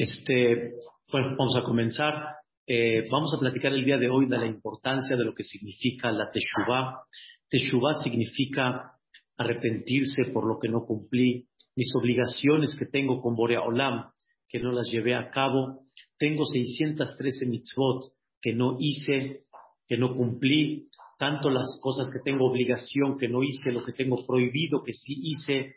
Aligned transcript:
Este, 0.00 0.76
bueno, 1.12 1.36
vamos 1.36 1.54
a 1.58 1.62
comenzar. 1.62 2.36
Eh, 2.66 3.06
vamos 3.10 3.34
a 3.34 3.38
platicar 3.38 3.74
el 3.74 3.84
día 3.84 3.98
de 3.98 4.08
hoy 4.08 4.26
de 4.26 4.38
la 4.38 4.46
importancia 4.46 5.14
de 5.14 5.26
lo 5.26 5.34
que 5.34 5.42
significa 5.42 6.10
la 6.10 6.30
Teshuvah. 6.30 7.02
Teshuvah 7.50 8.02
significa 8.02 8.92
arrepentirse 9.36 10.32
por 10.32 10.46
lo 10.46 10.58
que 10.58 10.70
no 10.70 10.86
cumplí, 10.86 11.46
mis 11.76 11.94
obligaciones 11.94 12.74
que 12.78 12.86
tengo 12.86 13.20
con 13.20 13.36
Borea 13.36 13.60
Olam, 13.60 14.10
que 14.48 14.58
no 14.58 14.72
las 14.72 14.88
llevé 14.90 15.14
a 15.14 15.28
cabo. 15.30 15.84
Tengo 16.16 16.46
613 16.46 17.44
mitzvot 17.44 18.02
que 18.40 18.54
no 18.54 18.78
hice, 18.80 19.42
que 19.86 19.98
no 19.98 20.16
cumplí, 20.16 20.88
tanto 21.18 21.50
las 21.50 21.78
cosas 21.82 22.10
que 22.10 22.20
tengo 22.20 22.46
obligación 22.46 23.18
que 23.18 23.28
no 23.28 23.42
hice, 23.42 23.70
lo 23.70 23.84
que 23.84 23.92
tengo 23.92 24.24
prohibido 24.26 24.82
que 24.82 24.94
sí 24.94 25.14
hice. 25.24 25.74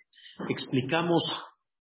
Explicamos 0.47 1.25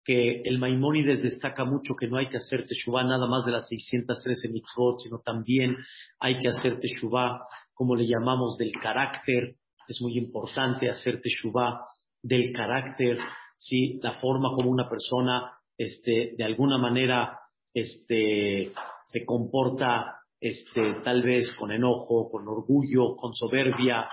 que 0.04 0.42
el 0.44 0.58
Maimónides 0.58 1.22
destaca 1.22 1.64
mucho 1.64 1.94
que 1.94 2.08
no 2.08 2.16
hay 2.16 2.28
que 2.28 2.38
hacer 2.38 2.64
Teshuvah 2.66 3.04
nada 3.04 3.26
más 3.26 3.44
de 3.44 3.52
las 3.52 3.68
613 3.68 4.48
mitzvot, 4.48 5.00
sino 5.00 5.18
también 5.18 5.76
hay 6.18 6.38
que 6.38 6.48
hacer 6.48 6.80
Teshuvah, 6.80 7.40
como 7.74 7.94
le 7.96 8.06
llamamos, 8.06 8.56
del 8.56 8.72
carácter. 8.72 9.56
Es 9.86 10.00
muy 10.00 10.16
importante 10.16 10.88
hacer 10.88 11.20
Teshuvah 11.20 11.80
del 12.22 12.52
carácter, 12.52 13.18
¿sí? 13.56 13.98
la 14.02 14.12
forma 14.14 14.50
como 14.54 14.70
una 14.70 14.88
persona 14.88 15.52
este, 15.76 16.34
de 16.36 16.44
alguna 16.44 16.78
manera 16.78 17.38
este, 17.72 18.72
se 19.04 19.24
comporta 19.24 20.16
este, 20.40 20.94
tal 21.04 21.22
vez 21.22 21.54
con 21.58 21.70
enojo, 21.70 22.30
con 22.30 22.48
orgullo, 22.48 23.16
con 23.16 23.34
soberbia, 23.34 24.08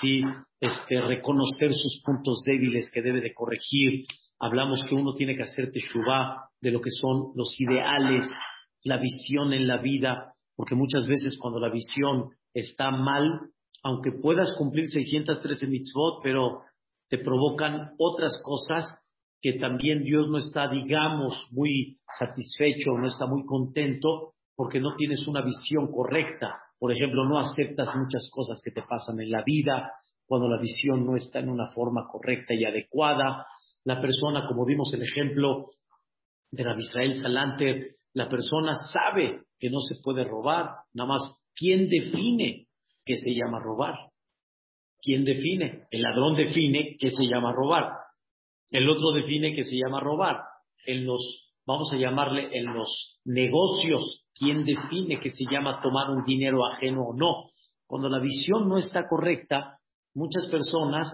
¿sí? 0.00 0.22
este, 0.60 1.00
reconocer 1.00 1.72
sus 1.72 2.02
puntos 2.04 2.42
débiles 2.44 2.90
que 2.92 3.02
debe 3.02 3.20
de 3.20 3.32
corregir, 3.32 4.04
hablamos 4.40 4.84
que 4.88 4.94
uno 4.94 5.14
tiene 5.14 5.36
que 5.36 5.42
hacer 5.42 5.70
teshuvah 5.70 6.48
de 6.60 6.70
lo 6.70 6.80
que 6.80 6.90
son 6.90 7.32
los 7.34 7.54
ideales, 7.60 8.28
la 8.82 8.96
visión 8.96 9.52
en 9.52 9.68
la 9.68 9.78
vida, 9.78 10.34
porque 10.56 10.74
muchas 10.74 11.06
veces 11.06 11.38
cuando 11.38 11.60
la 11.60 11.70
visión 11.70 12.30
está 12.54 12.90
mal, 12.90 13.50
aunque 13.82 14.12
puedas 14.12 14.54
cumplir 14.56 14.88
613 14.90 15.66
mitzvot, 15.66 16.22
pero 16.22 16.62
te 17.08 17.18
provocan 17.18 17.92
otras 17.98 18.40
cosas 18.42 18.84
que 19.42 19.54
también 19.54 20.02
Dios 20.02 20.28
no 20.28 20.38
está, 20.38 20.68
digamos, 20.68 21.46
muy 21.50 21.98
satisfecho, 22.18 22.92
no 22.98 23.06
está 23.06 23.26
muy 23.26 23.44
contento, 23.46 24.34
porque 24.54 24.80
no 24.80 24.94
tienes 24.94 25.26
una 25.26 25.42
visión 25.42 25.90
correcta. 25.90 26.56
Por 26.78 26.92
ejemplo, 26.92 27.24
no 27.24 27.38
aceptas 27.38 27.94
muchas 27.96 28.30
cosas 28.32 28.60
que 28.62 28.70
te 28.70 28.82
pasan 28.82 29.20
en 29.20 29.30
la 29.30 29.42
vida, 29.42 29.92
cuando 30.26 30.48
la 30.48 30.60
visión 30.60 31.04
no 31.04 31.16
está 31.16 31.40
en 31.40 31.48
una 31.48 31.70
forma 31.72 32.06
correcta 32.06 32.54
y 32.54 32.64
adecuada, 32.64 33.46
la 33.84 34.00
persona, 34.00 34.46
como 34.46 34.64
vimos 34.64 34.92
el 34.94 35.02
ejemplo 35.02 35.70
de 36.50 36.64
la 36.64 36.76
Israel 36.78 37.22
Salanter, 37.22 37.86
la 38.12 38.28
persona 38.28 38.74
sabe 38.92 39.42
que 39.58 39.70
no 39.70 39.80
se 39.80 40.00
puede 40.02 40.24
robar, 40.24 40.70
nada 40.94 41.08
más, 41.08 41.20
¿quién 41.54 41.88
define 41.88 42.66
qué 43.04 43.16
se 43.16 43.30
llama 43.34 43.60
robar? 43.60 43.94
¿Quién 45.00 45.24
define? 45.24 45.86
El 45.90 46.02
ladrón 46.02 46.36
define 46.36 46.96
qué 46.98 47.10
se 47.10 47.24
llama 47.24 47.52
robar. 47.52 47.92
El 48.70 48.88
otro 48.88 49.12
define 49.12 49.54
qué 49.54 49.64
se 49.64 49.76
llama 49.76 50.00
robar. 50.00 50.42
En 50.86 51.06
los, 51.06 51.52
vamos 51.66 51.92
a 51.92 51.96
llamarle 51.96 52.50
en 52.52 52.74
los 52.74 53.20
negocios, 53.24 54.26
¿quién 54.34 54.64
define 54.64 55.20
qué 55.20 55.30
se 55.30 55.44
llama 55.50 55.80
tomar 55.80 56.10
un 56.10 56.24
dinero 56.24 56.66
ajeno 56.66 57.02
o 57.02 57.14
no? 57.14 57.50
Cuando 57.86 58.08
la 58.08 58.20
visión 58.20 58.68
no 58.68 58.76
está 58.78 59.08
correcta, 59.08 59.78
muchas 60.14 60.48
personas 60.50 61.08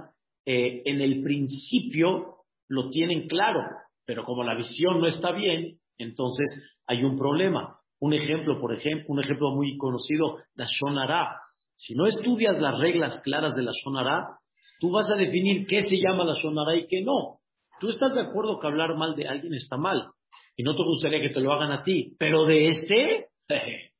eh, 0.44 0.82
en 0.84 1.00
el 1.00 1.22
principio 1.22 2.35
lo 2.68 2.90
tienen 2.90 3.28
claro, 3.28 3.60
pero 4.04 4.24
como 4.24 4.44
la 4.44 4.54
visión 4.54 5.00
no 5.00 5.06
está 5.06 5.32
bien, 5.32 5.78
entonces 5.98 6.46
hay 6.86 7.04
un 7.04 7.16
problema. 7.16 7.78
Un 7.98 8.12
ejemplo, 8.12 8.60
por 8.60 8.74
ejemplo, 8.74 9.06
un 9.08 9.20
ejemplo 9.20 9.50
muy 9.54 9.76
conocido, 9.76 10.38
la 10.54 10.66
Shonara. 10.66 11.40
Si 11.76 11.94
no 11.94 12.06
estudias 12.06 12.60
las 12.60 12.78
reglas 12.78 13.18
claras 13.24 13.54
de 13.56 13.62
la 13.62 13.72
Shonara, 13.72 14.38
tú 14.80 14.90
vas 14.90 15.10
a 15.10 15.16
definir 15.16 15.66
qué 15.66 15.82
se 15.82 15.96
llama 15.96 16.24
la 16.24 16.34
Shonara 16.34 16.76
y 16.76 16.86
qué 16.86 17.02
no. 17.02 17.38
Tú 17.80 17.88
estás 17.88 18.14
de 18.14 18.22
acuerdo 18.22 18.58
que 18.58 18.66
hablar 18.66 18.96
mal 18.96 19.14
de 19.16 19.28
alguien 19.28 19.54
está 19.54 19.76
mal 19.76 20.10
y 20.56 20.62
no 20.62 20.74
te 20.74 20.82
gustaría 20.82 21.20
que 21.20 21.30
te 21.30 21.40
lo 21.40 21.52
hagan 21.52 21.72
a 21.72 21.82
ti, 21.82 22.14
pero 22.18 22.44
de 22.46 22.68
este 22.68 23.26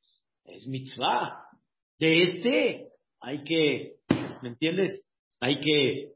es 0.45 0.67
mitzvah. 0.67 1.43
De 1.99 2.23
este 2.23 2.89
hay 3.21 3.45
que, 3.45 3.95
¿me 4.43 4.51
entiendes? 4.51 5.03
Hay 5.41 5.61
que, 5.61 6.13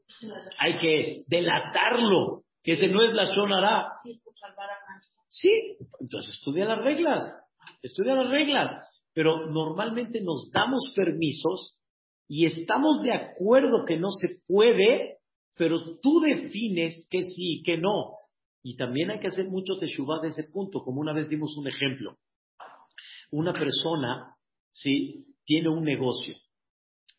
hay 0.57 0.77
que 0.77 1.23
delatarlo, 1.27 2.41
que 2.63 2.73
ese 2.73 2.87
no 2.87 3.03
es 3.03 3.13
la 3.13 3.25
sonará. 3.25 3.93
Sí, 5.27 5.77
entonces 5.99 6.35
estudia 6.35 6.65
las 6.65 6.79
reglas, 6.79 7.23
estudia 7.81 8.15
las 8.15 8.29
reglas, 8.29 8.69
pero 9.13 9.47
normalmente 9.47 10.21
nos 10.21 10.51
damos 10.53 10.91
permisos 10.95 11.77
y 12.27 12.45
estamos 12.45 13.01
de 13.01 13.13
acuerdo 13.13 13.85
que 13.85 13.97
no 13.97 14.09
se 14.11 14.41
puede, 14.47 15.17
pero 15.55 15.99
tú 15.99 16.21
defines 16.21 17.07
que 17.09 17.23
sí 17.23 17.59
y 17.59 17.63
que 17.63 17.77
no. 17.77 18.13
Y 18.63 18.75
también 18.75 19.11
hay 19.11 19.19
que 19.19 19.27
hacer 19.27 19.47
mucho 19.47 19.77
teshuvah 19.79 20.21
de 20.21 20.29
ese 20.29 20.43
punto, 20.43 20.83
como 20.83 21.01
una 21.01 21.13
vez 21.13 21.27
dimos 21.27 21.57
un 21.57 21.67
ejemplo. 21.67 22.17
Una 23.31 23.53
persona, 23.53 24.35
sí, 24.69 25.25
tiene 25.45 25.69
un 25.69 25.83
negocio 25.83 26.35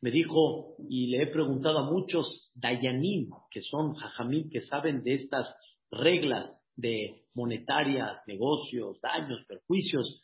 me 0.02 0.10
dijo, 0.10 0.74
y 0.88 1.06
le 1.06 1.22
he 1.22 1.26
preguntado 1.28 1.78
a 1.78 1.90
muchos 1.90 2.50
dayanim, 2.56 3.30
que 3.50 3.62
son 3.62 3.94
jajamim, 3.94 4.50
que 4.50 4.60
saben 4.60 5.04
de 5.04 5.14
estas 5.14 5.54
reglas 5.92 6.52
de 6.74 7.22
monetarias, 7.34 8.20
negocios, 8.26 9.00
daños, 9.00 9.44
perjuicios, 9.46 10.20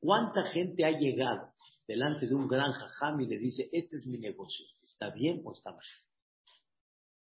¿cuánta 0.00 0.44
gente 0.44 0.86
ha 0.86 0.98
llegado 0.98 1.52
delante 1.86 2.26
de 2.26 2.34
un 2.34 2.48
gran 2.48 2.72
jajam 2.72 3.20
y 3.20 3.26
le 3.26 3.36
dice, 3.36 3.68
este 3.72 3.96
es 3.96 4.06
mi 4.06 4.18
negocio, 4.18 4.64
¿está 4.82 5.10
bien 5.10 5.42
o 5.44 5.52
está 5.52 5.70
mal? 5.70 5.84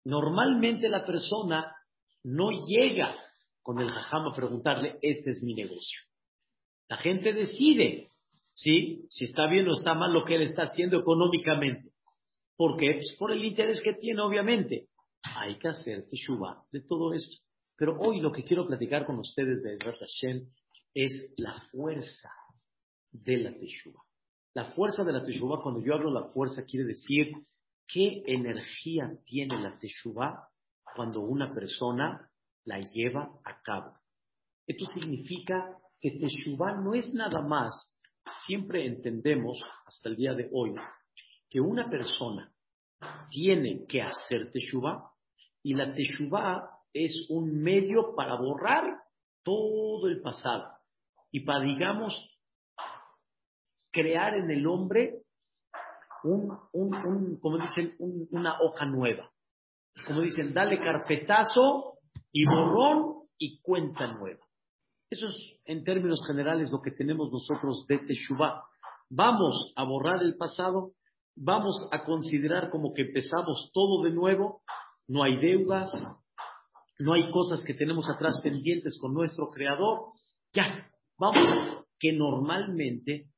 Normalmente 0.04 0.90
la 0.90 1.06
persona 1.06 1.74
no 2.22 2.50
llega 2.66 3.16
con 3.62 3.80
el 3.80 3.88
jajam 3.88 4.26
a 4.26 4.34
preguntarle, 4.34 4.98
este 5.00 5.30
es 5.30 5.42
mi 5.42 5.54
negocio. 5.54 6.02
La 6.90 6.98
gente 6.98 7.32
decide, 7.32 8.10
¿sí? 8.58 9.06
Si 9.08 9.24
está 9.24 9.46
bien 9.46 9.68
o 9.68 9.72
está 9.72 9.94
mal 9.94 10.12
lo 10.12 10.24
que 10.24 10.34
él 10.34 10.42
está 10.42 10.62
haciendo 10.64 10.98
económicamente. 10.98 11.92
¿Por 12.56 12.76
qué? 12.76 12.94
Pues 12.94 13.14
por 13.18 13.30
el 13.30 13.44
interés 13.44 13.80
que 13.82 13.94
tiene, 13.94 14.20
obviamente. 14.20 14.88
Hay 15.36 15.58
que 15.58 15.68
hacer 15.68 16.06
teshuva 16.08 16.64
de 16.72 16.80
todo 16.82 17.12
esto. 17.12 17.36
Pero 17.76 17.96
hoy 18.00 18.20
lo 18.20 18.32
que 18.32 18.42
quiero 18.42 18.66
platicar 18.66 19.06
con 19.06 19.18
ustedes 19.18 19.62
de 19.62 19.78
Hashem 19.78 20.48
es 20.94 21.32
la 21.36 21.54
fuerza 21.70 22.30
de 23.12 23.36
la 23.36 23.52
teshuva. 23.52 24.02
La 24.54 24.72
fuerza 24.72 25.04
de 25.04 25.12
la 25.12 25.24
teshuva, 25.24 25.62
cuando 25.62 25.80
yo 25.84 25.94
hablo 25.94 26.12
de 26.12 26.20
la 26.20 26.32
fuerza, 26.32 26.64
quiere 26.64 26.86
decir 26.86 27.32
qué 27.86 28.22
energía 28.26 29.12
tiene 29.24 29.60
la 29.60 29.78
teshuva 29.78 30.48
cuando 30.96 31.20
una 31.20 31.54
persona 31.54 32.28
la 32.64 32.80
lleva 32.80 33.30
a 33.44 33.62
cabo. 33.62 33.94
Esto 34.66 34.84
significa 34.86 35.78
que 36.00 36.18
teshuva 36.18 36.74
no 36.74 36.94
es 36.94 37.12
nada 37.14 37.40
más 37.42 37.97
siempre 38.46 38.86
entendemos, 38.86 39.62
hasta 39.86 40.08
el 40.08 40.16
día 40.16 40.34
de 40.34 40.48
hoy, 40.52 40.74
que 41.48 41.60
una 41.60 41.88
persona 41.88 42.52
tiene 43.30 43.86
que 43.86 44.02
hacer 44.02 44.50
teshuva 44.50 45.12
y 45.62 45.74
la 45.74 45.94
teshuva 45.94 46.70
es 46.92 47.26
un 47.30 47.60
medio 47.62 48.14
para 48.14 48.36
borrar 48.36 49.02
todo 49.42 50.08
el 50.08 50.20
pasado 50.20 50.78
y 51.30 51.40
para, 51.40 51.64
digamos, 51.64 52.14
crear 53.92 54.34
en 54.34 54.50
el 54.50 54.66
hombre 54.66 55.22
un, 56.24 56.58
un, 56.72 57.38
como 57.40 57.58
dicen, 57.58 57.94
una 57.98 58.60
hoja 58.60 58.86
nueva. 58.86 59.30
Como 60.06 60.22
dicen, 60.22 60.52
dale 60.52 60.78
carpetazo 60.78 61.98
y 62.32 62.44
borrón 62.44 63.28
y 63.38 63.60
cuenta 63.60 64.06
nueva. 64.06 64.47
Eso 65.10 65.28
es, 65.28 65.60
en 65.64 65.84
términos 65.84 66.20
generales, 66.26 66.70
lo 66.70 66.82
que 66.82 66.90
tenemos 66.90 67.32
nosotros 67.32 67.86
de 67.88 67.98
Teshuvah. 67.98 68.62
Vamos 69.08 69.72
a 69.74 69.84
borrar 69.84 70.22
el 70.22 70.36
pasado, 70.36 70.92
vamos 71.34 71.88
a 71.92 72.04
considerar 72.04 72.68
como 72.70 72.92
que 72.92 73.02
empezamos 73.02 73.70
todo 73.72 74.02
de 74.02 74.10
nuevo, 74.10 74.62
no 75.06 75.22
hay 75.22 75.38
deudas, 75.38 75.90
no 76.98 77.14
hay 77.14 77.30
cosas 77.30 77.64
que 77.64 77.72
tenemos 77.72 78.10
atrás 78.10 78.38
pendientes 78.42 78.98
con 79.00 79.14
nuestro 79.14 79.48
Creador. 79.50 80.12
Ya, 80.52 80.90
vamos, 81.16 81.86
que 81.98 82.12
normalmente 82.12 83.28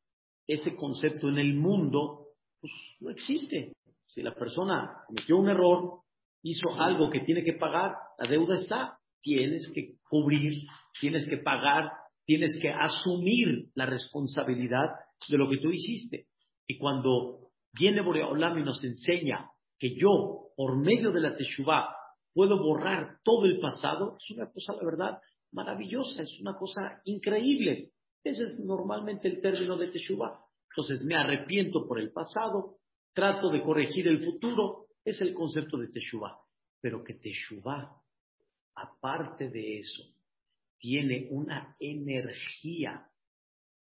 ese 0.48 0.74
concepto 0.74 1.28
en 1.28 1.38
el 1.38 1.54
mundo 1.54 2.26
pues, 2.60 2.72
no 2.98 3.10
existe. 3.10 3.72
Si 4.06 4.22
la 4.22 4.34
persona 4.34 5.04
cometió 5.06 5.36
un 5.36 5.48
error, 5.48 6.00
hizo 6.42 6.68
algo 6.80 7.10
que 7.10 7.20
tiene 7.20 7.44
que 7.44 7.52
pagar, 7.52 7.94
la 8.18 8.28
deuda 8.28 8.56
está, 8.56 8.98
tienes 9.22 9.70
que 9.72 9.98
cubrir 10.08 10.66
tienes 10.98 11.28
que 11.28 11.38
pagar, 11.38 11.90
tienes 12.24 12.58
que 12.60 12.70
asumir 12.70 13.68
la 13.74 13.86
responsabilidad 13.86 14.86
de 15.28 15.38
lo 15.38 15.48
que 15.48 15.58
tú 15.58 15.70
hiciste. 15.70 16.26
Y 16.66 16.78
cuando 16.78 17.50
viene 17.72 18.00
Boreolam 18.00 18.58
y 18.58 18.62
nos 18.62 18.82
enseña 18.84 19.50
que 19.78 19.94
yo, 19.96 20.50
por 20.56 20.76
medio 20.78 21.10
de 21.10 21.20
la 21.20 21.36
Teshuvah, 21.36 21.94
puedo 22.32 22.58
borrar 22.62 23.18
todo 23.24 23.46
el 23.46 23.58
pasado, 23.60 24.16
es 24.18 24.36
una 24.36 24.50
cosa, 24.50 24.74
la 24.74 24.84
verdad, 24.84 25.18
maravillosa, 25.52 26.22
es 26.22 26.40
una 26.40 26.54
cosa 26.56 27.00
increíble. 27.04 27.92
Ese 28.22 28.44
es 28.44 28.58
normalmente 28.58 29.28
el 29.28 29.40
término 29.40 29.76
de 29.76 29.88
Teshuvah. 29.88 30.38
Entonces 30.70 31.04
me 31.04 31.16
arrepiento 31.16 31.86
por 31.86 31.98
el 31.98 32.12
pasado, 32.12 32.76
trato 33.12 33.50
de 33.50 33.62
corregir 33.62 34.06
el 34.06 34.24
futuro, 34.24 34.86
es 35.04 35.20
el 35.20 35.34
concepto 35.34 35.78
de 35.78 35.88
Teshuvah. 35.88 36.38
Pero 36.80 37.02
que 37.02 37.14
Teshuvah, 37.14 37.90
aparte 38.76 39.50
de 39.50 39.78
eso, 39.78 40.04
tiene 40.80 41.28
una 41.30 41.76
energía 41.78 43.06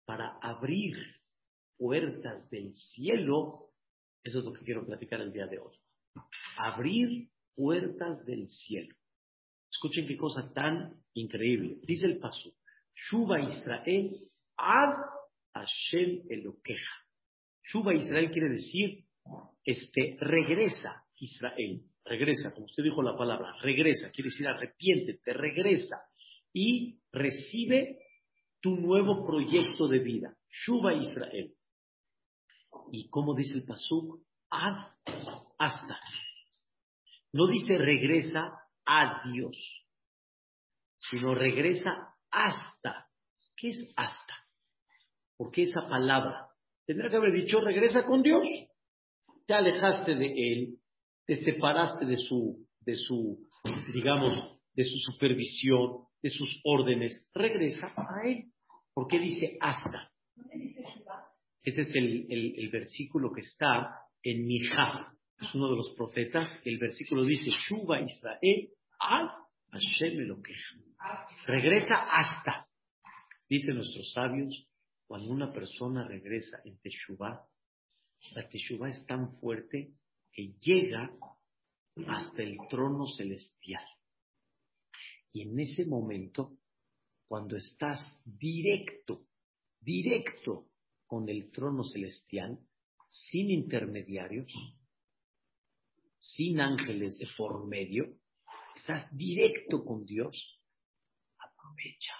para 0.04 0.36
abrir 0.42 0.96
puertas 1.78 2.50
del 2.50 2.74
cielo, 2.74 3.70
eso 4.22 4.40
es 4.40 4.44
lo 4.44 4.52
que 4.52 4.64
quiero 4.64 4.84
platicar 4.84 5.20
el 5.20 5.32
día 5.32 5.46
de 5.46 5.58
hoy. 5.58 5.76
Abrir 6.58 7.30
puertas 7.54 8.24
del 8.26 8.48
cielo. 8.48 8.94
Escuchen 9.70 10.06
qué 10.06 10.16
cosa 10.16 10.52
tan 10.52 11.02
increíble. 11.14 11.78
Dice 11.82 12.06
el 12.06 12.18
paso, 12.18 12.52
Shuba 12.94 13.40
Israel 13.40 14.30
ad 14.56 14.94
Hashem 15.54 16.24
Elokeja. 16.28 16.96
Shuba 17.64 17.94
Israel 17.94 18.30
quiere 18.30 18.50
decir, 18.50 19.04
este, 19.64 20.16
regresa 20.20 21.04
Israel. 21.16 21.82
Regresa, 22.04 22.52
como 22.52 22.66
usted 22.66 22.82
dijo 22.82 23.02
la 23.02 23.16
palabra, 23.16 23.56
regresa, 23.62 24.10
quiere 24.10 24.30
decir 24.30 24.48
arrepiéntete, 24.48 25.32
regresa 25.32 26.02
y 26.52 27.00
recibe 27.12 27.98
tu 28.60 28.76
nuevo 28.76 29.26
proyecto 29.26 29.88
de 29.88 29.98
vida. 29.98 30.36
Shuba 30.48 30.94
Israel. 30.94 31.54
¿Y 32.90 33.08
cómo 33.08 33.34
dice 33.34 33.58
el 33.58 33.64
Pasuk? 33.64 34.20
Ad, 34.50 34.92
hasta. 35.58 35.98
No 37.32 37.46
dice 37.48 37.78
regresa 37.78 38.52
a 38.84 39.22
Dios, 39.30 39.56
sino 40.98 41.34
regresa 41.34 42.14
hasta. 42.30 43.08
¿Qué 43.56 43.68
es 43.68 43.92
hasta? 43.96 44.34
Porque 45.36 45.62
esa 45.62 45.88
palabra 45.88 46.48
tendría 46.86 47.10
que 47.10 47.16
haber 47.16 47.32
dicho 47.32 47.60
regresa 47.60 48.04
con 48.04 48.22
Dios. 48.22 48.46
Te 49.46 49.54
alejaste 49.54 50.14
de 50.14 50.26
Él, 50.26 50.78
te 51.26 51.36
separaste 51.36 52.04
de 52.04 52.16
su, 52.16 52.66
de 52.80 52.96
su, 52.96 53.48
digamos, 53.92 54.60
de 54.74 54.84
su 54.84 54.96
supervisión, 54.98 56.06
de 56.22 56.30
sus 56.30 56.60
órdenes. 56.64 57.28
Regresa 57.34 57.92
a 57.96 58.26
Él. 58.26 58.52
¿Por 58.94 59.08
qué 59.08 59.18
dice 59.18 59.56
hasta? 59.60 60.10
Ese 61.62 61.82
es 61.82 61.94
el, 61.94 62.26
el, 62.30 62.70
versículo 62.70 63.32
que 63.32 63.40
está 63.40 63.96
en 64.22 64.46
Mijá. 64.46 65.12
Es 65.40 65.54
uno 65.54 65.70
de 65.70 65.76
los 65.76 65.94
profetas. 65.96 66.48
El 66.64 66.78
versículo 66.78 67.24
dice, 67.24 67.50
Shuba 67.50 68.00
Israel 68.00 68.68
al 68.98 69.30
Hashem 69.70 70.42
Regresa 71.46 71.94
hasta. 71.94 72.66
Dicen 73.48 73.76
nuestros 73.76 74.12
sabios, 74.12 74.66
cuando 75.06 75.30
una 75.30 75.52
persona 75.52 76.06
regresa 76.06 76.60
en 76.64 76.78
Teshuvah, 76.80 77.44
la 78.34 78.48
Teshuvah 78.48 78.90
es 78.90 79.04
tan 79.06 79.36
fuerte 79.38 79.92
que 80.32 80.54
llega 80.60 81.10
hasta 82.06 82.42
el 82.42 82.56
trono 82.70 83.06
celestial. 83.06 83.84
Y 85.32 85.42
en 85.42 85.58
ese 85.58 85.86
momento, 85.86 86.58
cuando 87.26 87.56
estás 87.56 88.00
directo, 88.24 89.26
directo 89.80 90.68
con 91.06 91.28
el 91.28 91.50
trono 91.50 91.84
celestial, 91.84 92.58
sin 93.08 93.50
intermediarios, 93.50 94.52
sin 96.18 96.60
ángeles 96.60 97.18
de 97.18 97.26
por 97.36 97.66
medio, 97.66 98.18
estás 98.76 99.10
directo 99.16 99.84
con 99.84 100.04
Dios, 100.04 100.60
aprovecha, 101.38 102.14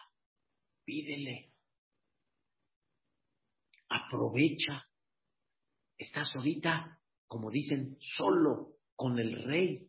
pídele, 0.85 1.53
aprovecha. 3.89 4.89
Estás 5.99 6.35
ahorita, 6.35 7.01
como 7.27 7.51
dicen, 7.51 7.97
solo 8.01 8.79
con 8.97 9.19
el 9.19 9.45
rey. 9.45 9.89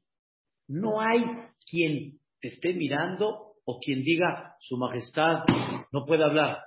No 0.68 1.00
hay 1.02 1.22
quien 1.66 2.20
te 2.44 2.50
esté 2.50 2.74
mirando 2.74 3.56
o 3.64 3.80
quien 3.80 4.04
diga, 4.04 4.58
Su 4.60 4.76
Majestad 4.76 5.46
no 5.94 6.06
puede 6.06 6.26
hablar 6.26 6.62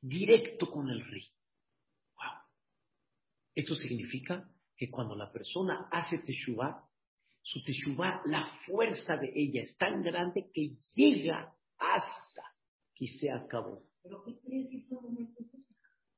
directo 0.00 0.68
con 0.68 0.90
el 0.90 0.98
rey. 0.98 1.22
Wow. 2.16 2.42
Esto 3.54 3.76
significa 3.76 4.50
que 4.76 4.90
cuando 4.90 5.14
la 5.14 5.30
persona 5.30 5.86
hace 5.92 6.18
teshuvah, 6.18 6.84
su 7.40 7.62
teshuvah, 7.62 8.22
la 8.24 8.44
fuerza 8.66 9.16
de 9.18 9.30
ella 9.36 9.62
es 9.62 9.76
tan 9.76 10.02
grande 10.02 10.50
que 10.52 10.74
llega 10.96 11.54
hasta 11.78 12.42
que 12.96 13.06
se 13.06 13.30
acabó. 13.30 13.84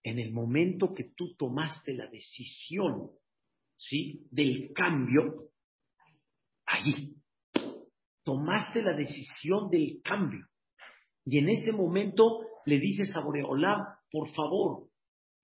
En 0.05 0.19
el 0.19 0.33
momento 0.33 0.95
que 0.95 1.13
tú 1.15 1.37
tomaste 1.37 1.93
la 1.93 2.07
decisión, 2.07 3.11
¿sí? 3.77 4.27
Del 4.31 4.73
cambio, 4.73 5.51
ahí. 6.65 7.22
Tomaste 8.25 8.83
la 8.83 8.95
decisión 8.95 9.69
del 9.71 10.01
cambio. 10.03 10.47
Y 11.25 11.39
en 11.39 11.49
ese 11.51 11.73
momento 11.73 12.41
le 12.67 12.79
dices 12.79 13.15
a 13.17 13.21
Boreolam, 13.21 13.81
por 14.11 14.29
favor, 14.31 14.89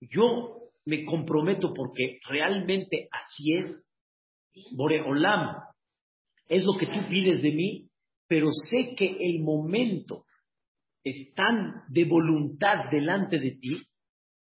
yo 0.01 0.71
me 0.85 1.05
comprometo 1.05 1.73
porque 1.73 2.19
realmente 2.27 3.07
así 3.11 3.53
es. 3.53 3.85
Boreolam, 4.75 5.55
es 6.47 6.63
lo 6.63 6.73
que 6.77 6.87
tú 6.87 7.07
pides 7.09 7.41
de 7.41 7.51
mí, 7.51 7.89
pero 8.27 8.49
sé 8.51 8.95
que 8.95 9.17
el 9.19 9.41
momento 9.41 10.25
es 11.03 11.33
tan 11.33 11.83
de 11.89 12.05
voluntad 12.05 12.89
delante 12.91 13.39
de 13.39 13.51
ti, 13.51 13.77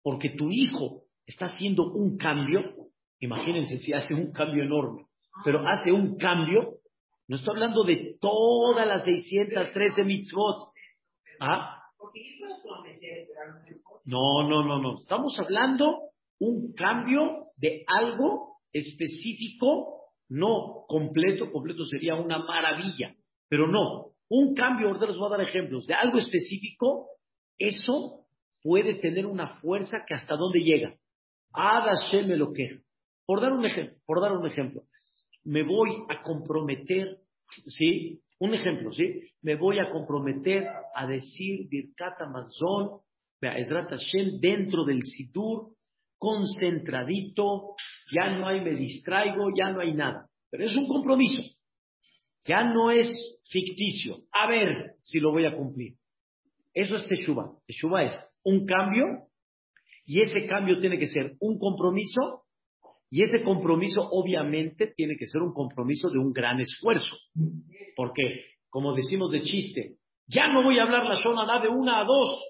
porque 0.02 0.30
tu 0.30 0.50
hijo 0.50 1.04
está 1.26 1.46
haciendo 1.46 1.92
un 1.92 2.16
cambio, 2.16 2.60
imagínense 3.20 3.76
si 3.78 3.92
hace 3.92 4.14
un 4.14 4.32
cambio 4.32 4.64
enorme, 4.64 5.06
pero 5.44 5.66
hace 5.68 5.92
un 5.92 6.16
cambio, 6.16 6.78
no 7.28 7.36
estoy 7.36 7.56
hablando 7.56 7.84
de 7.84 8.16
todas 8.20 8.86
las 8.86 9.04
613 9.04 10.02
mitzvot, 10.04 10.72
¿ah? 11.40 11.82
No, 14.04 14.48
no, 14.48 14.64
no, 14.64 14.80
no. 14.80 14.98
Estamos 14.98 15.38
hablando 15.38 16.08
un 16.40 16.72
cambio 16.72 17.48
de 17.56 17.84
algo 17.86 18.56
específico, 18.72 20.06
no 20.30 20.84
completo, 20.88 21.52
completo 21.52 21.84
sería 21.84 22.14
una 22.14 22.38
maravilla, 22.38 23.14
pero 23.48 23.66
no, 23.66 24.12
un 24.30 24.54
cambio, 24.54 24.88
ahorita 24.88 25.06
les 25.06 25.18
voy 25.18 25.26
a 25.26 25.36
dar 25.36 25.46
ejemplos, 25.46 25.86
de 25.86 25.94
algo 25.94 26.18
específico, 26.18 27.08
eso 27.58 28.26
puede 28.62 28.94
tener 28.94 29.26
una 29.26 29.60
fuerza 29.60 29.98
que 30.06 30.14
hasta 30.14 30.36
dónde 30.36 30.60
llega. 30.60 30.94
me 32.26 32.36
lo 32.36 32.52
que. 32.52 32.80
Por 33.26 33.42
dar 33.42 33.52
un 33.52 33.66
ejemplo, 33.66 33.98
por 34.06 34.22
dar 34.22 34.32
un 34.32 34.46
ejemplo, 34.46 34.82
me 35.48 35.62
voy 35.62 36.04
a 36.10 36.22
comprometer, 36.22 37.20
¿sí? 37.66 38.20
Un 38.38 38.54
ejemplo, 38.54 38.92
¿sí? 38.92 39.22
Me 39.40 39.56
voy 39.56 39.78
a 39.78 39.90
comprometer 39.90 40.66
a 40.94 41.06
decir 41.06 41.68
Birkat 41.70 42.20
Amazon, 42.20 43.00
Hashem, 43.40 44.40
dentro 44.40 44.84
del 44.84 45.02
Sidur, 45.02 45.70
concentradito, 46.18 47.76
ya 48.12 48.36
no 48.36 48.46
hay 48.46 48.60
me 48.60 48.74
distraigo, 48.74 49.48
ya 49.56 49.70
no 49.70 49.80
hay 49.80 49.94
nada. 49.94 50.28
Pero 50.50 50.64
es 50.64 50.76
un 50.76 50.86
compromiso. 50.86 51.42
Ya 52.44 52.64
no 52.64 52.90
es 52.90 53.08
ficticio. 53.50 54.24
A 54.32 54.48
ver 54.48 54.96
si 55.00 55.18
lo 55.18 55.32
voy 55.32 55.46
a 55.46 55.56
cumplir. 55.56 55.94
Eso 56.74 56.96
es 56.96 57.06
Teshuva. 57.06 57.52
Teshuva 57.66 58.02
es 58.02 58.12
un 58.44 58.66
cambio 58.66 59.04
y 60.04 60.20
ese 60.20 60.46
cambio 60.46 60.78
tiene 60.80 60.98
que 60.98 61.06
ser 61.06 61.36
un 61.40 61.58
compromiso 61.58 62.44
y 63.10 63.22
ese 63.22 63.42
compromiso 63.42 64.02
obviamente 64.10 64.92
tiene 64.94 65.16
que 65.16 65.26
ser 65.26 65.40
un 65.40 65.52
compromiso 65.52 66.10
de 66.10 66.18
un 66.18 66.32
gran 66.32 66.60
esfuerzo. 66.60 67.16
Porque, 67.96 68.44
como 68.68 68.94
decimos 68.94 69.30
de 69.30 69.40
chiste, 69.40 69.96
ya 70.26 70.48
no 70.48 70.62
voy 70.62 70.78
a 70.78 70.82
hablar 70.82 71.06
la 71.06 71.16
zona 71.16 71.60
de 71.60 71.68
una 71.68 72.00
a 72.00 72.04
dos 72.04 72.40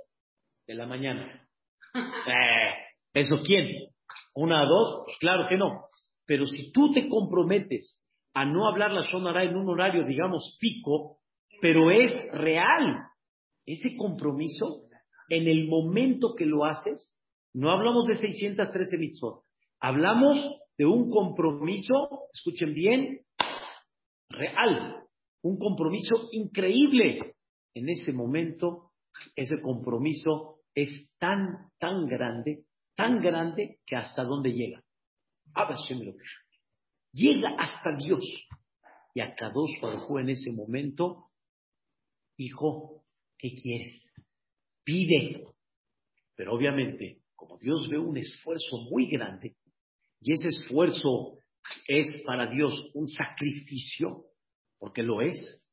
de 0.66 0.74
la 0.74 0.86
mañana. 0.86 1.44
Eh, 1.94 2.74
¿Eso 3.14 3.36
quién? 3.42 3.88
¿Una 4.34 4.62
a 4.62 4.66
dos? 4.66 5.02
Pues 5.06 5.16
claro 5.18 5.48
que 5.48 5.56
no. 5.56 5.86
Pero 6.26 6.46
si 6.46 6.70
tú 6.70 6.92
te 6.92 7.08
comprometes 7.08 8.04
a 8.34 8.44
no 8.44 8.68
hablar 8.68 8.92
la 8.92 9.02
zona 9.02 9.42
en 9.42 9.56
un 9.56 9.68
horario, 9.68 10.04
digamos, 10.04 10.58
pico, 10.60 11.18
pero 11.62 11.90
es 11.90 12.12
real, 12.32 12.98
ese 13.66 13.96
compromiso, 13.96 14.82
en 15.28 15.48
el 15.48 15.66
momento 15.66 16.34
que 16.36 16.44
lo 16.44 16.66
haces, 16.66 17.16
no 17.54 17.70
hablamos 17.70 18.06
de 18.06 18.16
613 18.16 18.98
mitzvot, 18.98 19.42
hablamos 19.80 20.38
de 20.76 20.86
un 20.86 21.10
compromiso, 21.10 22.28
escuchen 22.32 22.74
bien, 22.74 23.20
real, 24.28 25.04
un 25.42 25.58
compromiso 25.58 26.28
increíble. 26.32 27.34
En 27.74 27.88
ese 27.88 28.12
momento, 28.12 28.92
ese 29.36 29.60
compromiso 29.60 30.60
es 30.74 31.10
tan, 31.18 31.70
tan 31.78 32.06
grande, 32.06 32.64
tan 32.96 33.20
grande 33.20 33.78
que 33.86 33.96
hasta 33.96 34.24
dónde 34.24 34.52
llega. 34.52 34.82
Llega 37.12 37.50
hasta 37.58 37.96
Dios. 37.96 38.24
Y 39.14 39.20
a 39.20 39.34
Kadosh 39.34 39.80
Baruj 39.80 40.20
en 40.20 40.30
ese 40.30 40.52
momento 40.52 41.28
hijo, 42.36 43.04
¿qué 43.36 43.50
quieres? 43.54 44.02
Pide. 44.84 45.44
Pero 46.34 46.54
obviamente, 46.54 47.22
como 47.34 47.58
Dios 47.58 47.88
ve 47.88 47.98
un 47.98 48.16
esfuerzo 48.16 48.78
muy 48.90 49.06
grande, 49.06 49.56
y 50.20 50.32
ese 50.32 50.48
esfuerzo 50.48 51.38
es 51.86 52.22
para 52.24 52.50
Dios 52.50 52.90
un 52.94 53.08
sacrificio, 53.08 54.24
porque 54.78 55.02
lo 55.02 55.20
es, 55.22 55.64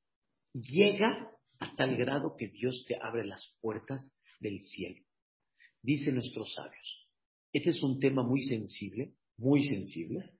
llega 0.53 1.31
hasta 1.59 1.85
el 1.85 1.97
grado 1.97 2.35
que 2.37 2.47
Dios 2.47 2.85
te 2.87 2.95
abre 3.01 3.25
las 3.25 3.55
puertas 3.61 4.11
del 4.39 4.61
cielo. 4.61 5.03
Dicen 5.81 6.15
nuestros 6.15 6.53
sabios, 6.53 7.09
este 7.53 7.69
es 7.69 7.81
un 7.83 7.99
tema 7.99 8.23
muy 8.23 8.43
sensible, 8.43 9.13
muy 9.37 9.63
sensible. 9.63 10.31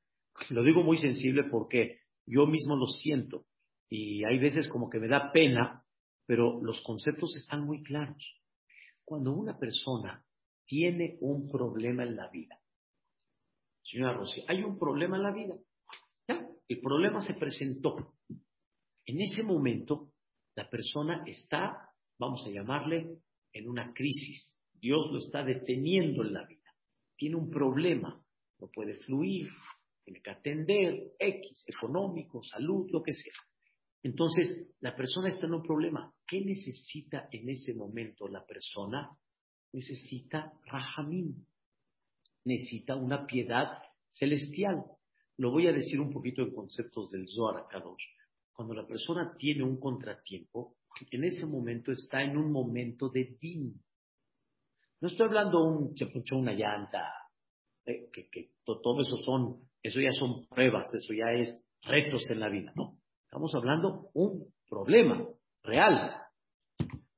Lo 0.50 0.64
digo 0.64 0.84
muy 0.84 0.98
sensible 0.98 1.46
porque 1.46 2.00
yo 2.26 2.46
mismo 2.46 2.76
lo 2.76 2.88
siento 2.88 3.46
y 3.90 4.24
hay 4.26 4.40
veces 4.40 4.68
como 4.68 4.90
que 4.90 5.00
me 5.00 5.08
da 5.08 5.32
pena, 5.32 5.84
pero 6.26 6.62
los 6.62 6.82
conceptos 6.82 7.36
están 7.38 7.66
muy 7.66 7.84
claros. 7.84 8.24
Cuando 9.04 9.34
una 9.34 9.58
persona 9.58 10.26
tiene 10.66 11.18
un 11.22 11.48
problema 11.50 12.04
en 12.04 12.16
la 12.16 12.30
vida, 12.30 12.60
señora 13.86 14.14
Rossi, 14.14 14.44
hay 14.48 14.64
un 14.64 14.78
problema 14.78 15.18
en 15.18 15.24
la 15.24 15.32
vida, 15.32 15.56
¿ya? 16.28 16.48
el 16.68 16.82
problema 16.82 17.22
se 17.22 17.36
presentó. 17.36 18.14
En 19.06 19.22
ese 19.22 19.44
momento, 19.44 20.12
la 20.56 20.70
persona 20.70 21.24
está, 21.28 21.90
vamos 22.18 22.44
a 22.46 22.50
llamarle, 22.50 23.20
en 23.54 23.70
una 23.70 23.94
crisis. 23.94 24.54
Dios 24.74 25.08
lo 25.12 25.20
está 25.20 25.44
deteniendo 25.44 26.24
en 26.24 26.34
la 26.34 26.46
vida. 26.46 26.72
Tiene 27.16 27.36
un 27.36 27.50
problema, 27.50 28.22
no 28.60 28.68
puede 28.68 28.96
fluir, 29.04 29.50
tiene 30.04 30.22
que 30.22 30.32
atender, 30.32 31.14
X, 31.18 31.64
económico, 31.68 32.44
salud, 32.44 32.90
lo 32.92 33.02
que 33.02 33.14
sea. 33.14 33.34
Entonces, 34.04 34.68
la 34.82 34.96
persona 34.96 35.30
está 35.30 35.48
en 35.48 35.56
un 35.56 35.64
problema. 35.64 36.14
¿Qué 36.28 36.42
necesita 36.42 37.28
en 37.32 37.50
ese 37.50 37.74
momento 37.74 38.28
la 38.28 38.46
persona? 38.46 39.10
Necesita 39.74 40.54
rahamim, 40.66 41.46
necesita 42.46 42.96
una 42.96 43.26
piedad 43.26 43.80
celestial. 44.12 44.84
Lo 45.38 45.52
voy 45.52 45.68
a 45.68 45.74
decir 45.74 46.00
un 46.00 46.12
poquito 46.12 46.42
en 46.42 46.54
conceptos 46.54 47.12
del 47.12 47.28
Zohar 47.28 47.68
Kadosh. 47.68 48.04
Cuando 48.54 48.74
la 48.74 48.88
persona 48.88 49.36
tiene 49.38 49.64
un 49.64 49.80
contratiempo, 49.80 50.78
en 51.12 51.26
ese 51.26 51.46
momento 51.46 51.92
está 51.92 52.22
en 52.22 52.38
un 52.38 52.52
momento 52.52 53.10
de 53.10 53.36
din. 53.42 53.82
No 55.02 55.10
estoy 55.10 55.28
hablando 55.28 55.64
un 55.64 55.96
se 55.98 56.06
una 56.34 56.54
llanta, 56.54 57.04
eh, 57.86 58.10
que, 58.14 58.30
que 58.30 58.52
todo 58.64 59.02
eso 59.02 59.18
son, 59.18 59.70
eso 59.84 60.00
ya 60.00 60.12
son 60.12 60.48
pruebas, 60.48 60.94
eso 60.94 61.14
ya 61.14 61.32
es 61.34 61.64
retos 61.82 62.30
en 62.32 62.40
la 62.40 62.50
vida, 62.50 62.72
no. 62.76 62.98
Estamos 63.26 63.54
hablando 63.56 64.10
un 64.14 64.54
problema 64.70 65.28
real. 65.64 66.16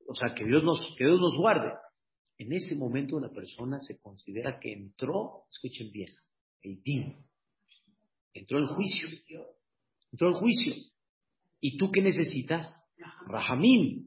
O 0.08 0.14
sea, 0.14 0.34
que 0.34 0.44
Dios 0.44 0.64
nos, 0.64 0.94
que 0.96 1.04
Dios 1.04 1.20
nos 1.20 1.36
guarde. 1.38 1.72
En 2.38 2.52
ese 2.52 2.76
momento 2.76 3.18
la 3.18 3.30
persona 3.30 3.80
se 3.80 3.98
considera 3.98 4.60
que 4.60 4.72
entró, 4.72 5.44
escuchen 5.50 5.90
bien, 5.90 6.08
el 6.62 6.82
din. 6.82 7.16
Entró 8.32 8.58
el 8.58 8.68
juicio. 8.68 9.08
Entró 10.12 10.28
el 10.28 10.34
juicio. 10.34 10.74
¿Y 11.60 11.76
tú 11.76 11.90
qué 11.90 12.00
necesitas? 12.00 12.66
Rahamim. 13.26 14.06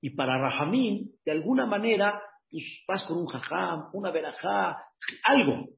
Y 0.00 0.10
para 0.10 0.38
Rahamim, 0.38 1.12
de 1.24 1.32
alguna 1.32 1.64
manera, 1.64 2.20
pues, 2.50 2.64
vas 2.86 3.04
con 3.04 3.18
un 3.18 3.26
jajam, 3.26 3.88
una 3.94 4.10
verajá, 4.10 4.76
algo. 5.24 5.68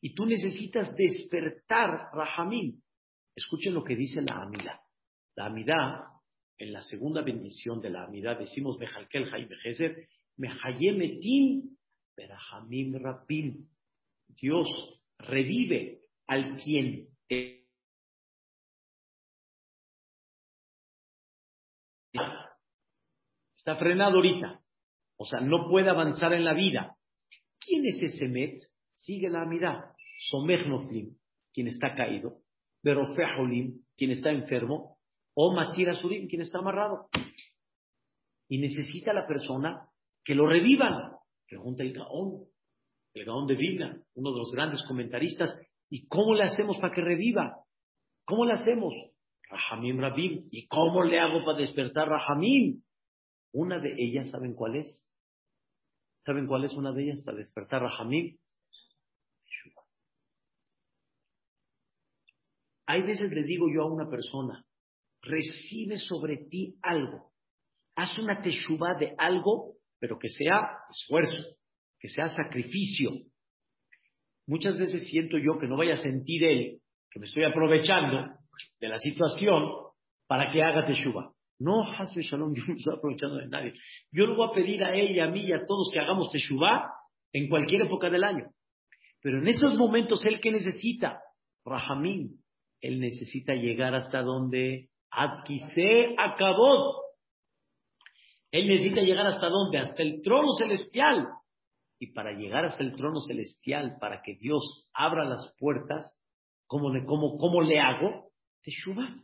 Y 0.00 0.14
tú 0.14 0.24
necesitas 0.24 0.94
despertar 0.96 2.08
Rahamim. 2.12 2.80
Escuchen 3.34 3.74
lo 3.74 3.84
que 3.84 3.96
dice 3.96 4.22
la 4.22 4.42
Amida. 4.42 4.80
La 5.36 5.46
amidad, 5.46 6.04
en 6.56 6.72
la 6.72 6.82
segunda 6.84 7.22
bendición 7.22 7.80
de 7.80 7.90
la 7.90 8.04
amidad, 8.04 8.38
decimos 8.38 8.78
Mejalkel 8.78 9.32
Hay 9.34 9.46
Mejezer, 9.46 10.08
Mehayemetim 10.36 11.76
Berahamim 12.16 12.94
Rapim. 13.02 13.68
Dios 14.28 14.68
revive 15.18 16.00
al 16.26 16.56
quien 16.56 17.08
está 23.56 23.76
frenado 23.76 24.16
ahorita. 24.16 24.60
O 25.16 25.24
sea, 25.24 25.40
no 25.40 25.68
puede 25.68 25.90
avanzar 25.90 26.32
en 26.32 26.44
la 26.44 26.54
vida. 26.54 26.96
¿Quién 27.58 27.86
es 27.86 28.02
ese 28.02 28.28
Met? 28.28 28.58
Sigue 28.94 29.30
la 29.30 29.42
amidad. 29.42 29.94
Somech 30.30 30.66
Noflim, 30.66 31.16
quien 31.52 31.68
está 31.68 31.94
caído. 31.94 32.42
Berofeholim, 32.82 33.82
quien 33.96 34.10
está 34.10 34.30
enfermo 34.30 34.98
o 35.34 35.54
Matira 35.54 35.94
Surim, 35.94 36.28
quien 36.28 36.42
está 36.42 36.58
amarrado. 36.58 37.08
Y 38.48 38.58
necesita 38.58 39.12
la 39.12 39.26
persona 39.26 39.88
que 40.24 40.34
lo 40.34 40.46
revivan. 40.46 41.12
Pregunta 41.46 41.82
el 41.82 41.92
Gaón, 41.92 42.46
el 43.14 43.24
Gaón 43.24 43.46
de 43.46 43.54
Vilna, 43.54 44.02
uno 44.14 44.32
de 44.32 44.38
los 44.38 44.52
grandes 44.52 44.82
comentaristas. 44.86 45.56
¿Y 45.90 46.06
cómo 46.06 46.34
le 46.34 46.44
hacemos 46.44 46.78
para 46.78 46.94
que 46.94 47.02
reviva? 47.02 47.58
¿Cómo 48.24 48.44
le 48.44 48.54
hacemos? 48.54 48.94
Rahamim 49.48 50.00
Rabim. 50.00 50.48
¿Y 50.50 50.66
cómo 50.66 51.04
le 51.04 51.20
hago 51.20 51.44
para 51.44 51.58
despertar 51.58 52.08
Rahamim? 52.08 52.82
Una 53.52 53.78
de 53.78 53.94
ellas, 53.96 54.30
¿saben 54.30 54.54
cuál 54.54 54.76
es? 54.76 55.06
¿Saben 56.24 56.46
cuál 56.46 56.64
es 56.64 56.72
una 56.72 56.92
de 56.92 57.04
ellas 57.04 57.22
para 57.22 57.36
despertar 57.36 57.82
Rahamim? 57.82 58.36
Hay 62.86 63.02
veces 63.02 63.30
le 63.32 63.44
digo 63.44 63.66
yo 63.74 63.82
a 63.82 63.92
una 63.92 64.08
persona, 64.10 64.64
recibe 65.22 65.96
sobre 65.96 66.36
ti 66.48 66.76
algo. 66.82 67.32
Haz 67.96 68.18
una 68.18 68.42
teshuva 68.42 68.94
de 68.98 69.14
algo, 69.16 69.73
pero 70.04 70.18
que 70.18 70.28
sea 70.28 70.60
esfuerzo, 70.90 71.56
que 71.98 72.10
sea 72.10 72.28
sacrificio. 72.28 73.08
Muchas 74.46 74.78
veces 74.78 75.02
siento 75.08 75.38
yo 75.38 75.58
que 75.58 75.66
no 75.66 75.78
vaya 75.78 75.94
a 75.94 75.96
sentir 75.96 76.44
él 76.44 76.80
que 77.10 77.20
me 77.20 77.24
estoy 77.24 77.44
aprovechando 77.44 78.34
de 78.78 78.88
la 78.88 78.98
situación 78.98 79.66
para 80.26 80.52
que 80.52 80.62
haga 80.62 80.84
teshuva. 80.84 81.32
No, 81.58 81.90
Hasbe 81.90 82.20
Shalom, 82.20 82.52
yo 82.54 82.64
no 82.68 82.74
estoy 82.74 82.94
aprovechando 82.98 83.36
de 83.36 83.48
nadie. 83.48 83.72
Yo 84.12 84.26
le 84.26 84.36
voy 84.36 84.46
a 84.50 84.52
pedir 84.52 84.84
a 84.84 84.94
él 84.94 85.12
y 85.12 85.20
a 85.20 85.28
mí 85.28 85.40
y 85.46 85.52
a 85.52 85.64
todos 85.64 85.90
que 85.90 86.00
hagamos 86.00 86.30
teshuva 86.30 86.90
en 87.32 87.48
cualquier 87.48 87.86
época 87.86 88.10
del 88.10 88.24
año. 88.24 88.44
Pero 89.22 89.38
en 89.38 89.48
esos 89.48 89.74
momentos, 89.78 90.22
él 90.26 90.38
que 90.38 90.52
necesita, 90.52 91.22
Rahamim, 91.64 92.28
él 92.82 93.00
necesita 93.00 93.54
llegar 93.54 93.94
hasta 93.94 94.20
donde 94.20 94.90
se 95.74 96.14
acabó. 96.18 97.03
Él 98.54 98.68
necesita 98.68 99.00
llegar 99.00 99.26
hasta 99.26 99.48
dónde? 99.48 99.78
Hasta 99.78 100.02
el 100.02 100.22
trono 100.22 100.52
celestial. 100.58 101.28
Y 101.98 102.12
para 102.12 102.32
llegar 102.32 102.64
hasta 102.64 102.84
el 102.84 102.94
trono 102.94 103.20
celestial, 103.20 103.96
para 104.00 104.22
que 104.22 104.36
Dios 104.36 104.88
abra 104.92 105.24
las 105.24 105.54
puertas, 105.58 106.16
¿cómo 106.66 106.90
le, 106.92 107.04
cómo, 107.04 107.36
cómo 107.38 107.62
le 107.62 107.80
hago? 107.80 108.30
Teshuva. 108.62 109.16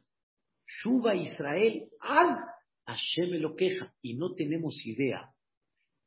Shuba 0.83 1.15
Israel 1.15 1.89
al 2.01 2.39
Hashem 2.87 3.41
lo 3.41 3.55
queja. 3.55 3.93
Y 4.03 4.15
no 4.15 4.35
tenemos 4.35 4.75
idea, 4.85 5.31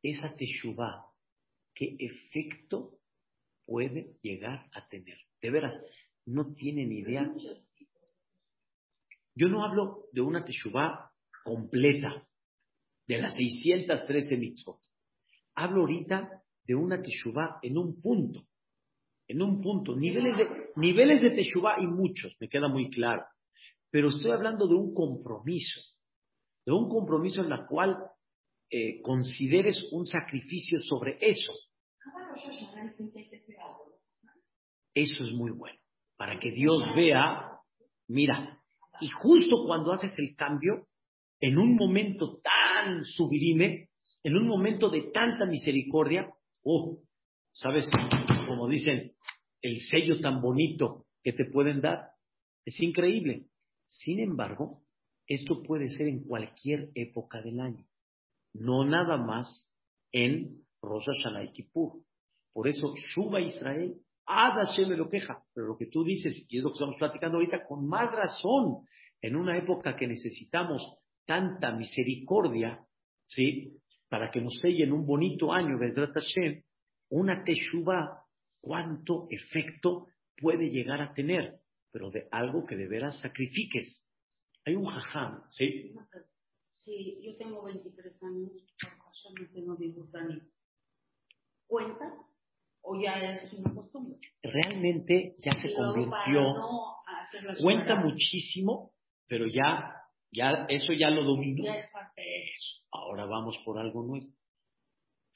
esa 0.02 0.36
Teshuvah, 0.36 1.06
qué 1.74 1.96
efecto 2.00 2.92
puede 3.66 4.18
llegar 4.22 4.68
a 4.74 4.88
tener. 4.90 5.18
De 5.42 5.50
veras, 5.50 5.80
no 6.26 6.54
tienen 6.56 6.92
idea 6.92 7.32
yo 9.36 9.50
no 9.50 9.64
hablo 9.64 10.06
de 10.12 10.22
una 10.22 10.46
teshuvah 10.46 11.12
completa, 11.44 12.28
de 13.08 13.18
las 13.18 13.36
613 13.36 14.38
mitzvot. 14.38 14.80
Hablo 15.56 15.82
ahorita 15.82 16.44
de 16.66 16.76
una 16.76 17.02
teshuvah 17.02 17.60
en 17.62 17.78
un 17.78 18.02
punto. 18.02 18.42
En 19.28 19.42
un 19.42 19.62
punto. 19.62 19.96
Niveles 19.96 20.38
de, 20.38 20.48
niveles 20.76 21.22
de 21.22 21.32
teshuvah 21.32 21.80
y 21.80 21.88
muchos, 21.88 22.36
me 22.40 22.50
queda 22.50 22.68
muy 22.68 22.90
claro. 22.90 23.24
Pero 23.90 24.10
estoy 24.10 24.32
hablando 24.32 24.68
de 24.68 24.76
un 24.76 24.94
compromiso. 24.94 25.82
De 26.66 26.72
un 26.72 26.90
compromiso 26.90 27.44
en 27.44 27.52
el 27.52 27.66
cual 27.68 27.98
eh, 28.70 29.02
consideres 29.02 29.90
un 29.92 30.06
sacrificio 30.06 30.80
sobre 30.80 31.18
eso. 31.22 31.54
Eso 34.94 35.24
es 35.24 35.32
muy 35.34 35.52
bueno. 35.52 35.78
Para 36.18 36.40
que 36.40 36.52
Dios 36.52 36.84
vea, 36.96 37.60
mira, 38.08 38.62
y 39.00 39.10
justo 39.10 39.66
cuando 39.66 39.92
haces 39.92 40.14
el 40.18 40.36
cambio, 40.36 40.88
en 41.40 41.58
un 41.58 41.76
momento 41.76 42.40
tan 42.42 42.63
sublime, 43.06 43.90
en 44.24 44.38
un 44.38 44.48
momento 44.48 44.90
de 44.90 45.12
tanta 45.14 45.46
misericordia, 45.46 46.34
oh, 46.64 47.00
¿sabes? 47.52 47.90
Como 48.48 48.68
dicen, 48.68 49.14
el 49.62 49.82
sello 49.82 50.20
tan 50.22 50.42
bonito 50.42 51.06
que 51.24 51.34
te 51.34 51.46
pueden 51.46 51.82
dar, 51.82 52.12
es 52.66 52.80
increíble. 52.82 53.48
Sin 53.88 54.20
embargo, 54.20 54.82
esto 55.28 55.62
puede 55.64 55.90
ser 55.90 56.08
en 56.08 56.24
cualquier 56.24 56.90
época 56.96 57.42
del 57.42 57.60
año, 57.60 57.86
no 58.54 58.86
nada 58.86 59.18
más 59.18 59.70
en 60.12 60.64
Rosh 60.82 61.06
Hashanah 61.06 61.46
y 61.46 61.54
Kippur. 61.54 62.02
Por 62.54 62.68
eso, 62.68 62.94
Shuba 62.96 63.42
Israel 63.42 63.96
Ada 64.26 64.72
me 64.88 64.96
lo 64.96 65.10
queja, 65.10 65.44
pero 65.54 65.68
lo 65.68 65.78
que 65.78 65.88
tú 65.88 66.04
dices, 66.04 66.46
y 66.48 66.58
es 66.58 66.64
lo 66.64 66.70
que 66.70 66.76
estamos 66.76 66.96
platicando 66.98 67.38
ahorita, 67.38 67.66
con 67.68 67.88
más 67.88 68.12
razón, 68.14 68.88
en 69.22 69.36
una 69.36 69.58
época 69.58 69.96
que 69.96 70.08
necesitamos 70.08 70.82
tanta 71.26 71.72
misericordia, 71.72 72.86
¿sí? 73.26 73.78
Para 74.10 74.32
que 74.32 74.42
nos 74.42 74.60
sellen 74.60 74.92
un 74.92 75.06
bonito 75.06 75.52
año, 75.52 75.78
Vedrat 75.78 76.14
Hashem, 76.14 76.62
una 77.10 77.44
teshuva, 77.44 78.26
cuánto 78.62 79.28
efecto 79.30 80.08
puede 80.38 80.70
llegar 80.70 81.02
a 81.02 81.14
tener, 81.14 81.60
pero 81.92 82.10
de 82.10 82.28
algo 82.32 82.66
que 82.66 82.76
de 82.76 82.88
veras 82.88 83.20
sacrifiques. 83.20 84.04
Hay 84.66 84.76
un 84.76 84.86
jajam, 84.86 85.44
¿sí? 85.50 85.94
Sí, 86.78 87.20
yo 87.24 87.38
tengo 87.38 87.64
23 87.64 88.24
años, 88.24 88.52
no 89.40 89.48
tengo 89.54 89.78
ni 89.78 89.94
¿Cuenta? 91.68 92.14
¿O 92.82 93.02
ya 93.02 93.14
es 93.34 93.54
una 93.54 93.74
costumbre? 93.74 94.20
Realmente 94.42 95.36
ya 95.40 95.54
se 95.54 95.74
convirtió, 95.74 96.56
cuenta 97.62 97.96
muchísimo, 97.96 98.92
pero 99.28 99.48
ya, 99.48 100.03
ya, 100.34 100.66
eso 100.70 100.94
ya 100.94 101.10
lo 101.10 101.24
dominó. 101.24 101.64
Ya 101.66 101.76
es 101.76 101.92
parte 101.92 102.22
Ahora 102.92 103.26
vamos 103.26 103.58
por 103.66 103.80
algo 103.80 104.04
nuevo. 104.04 104.28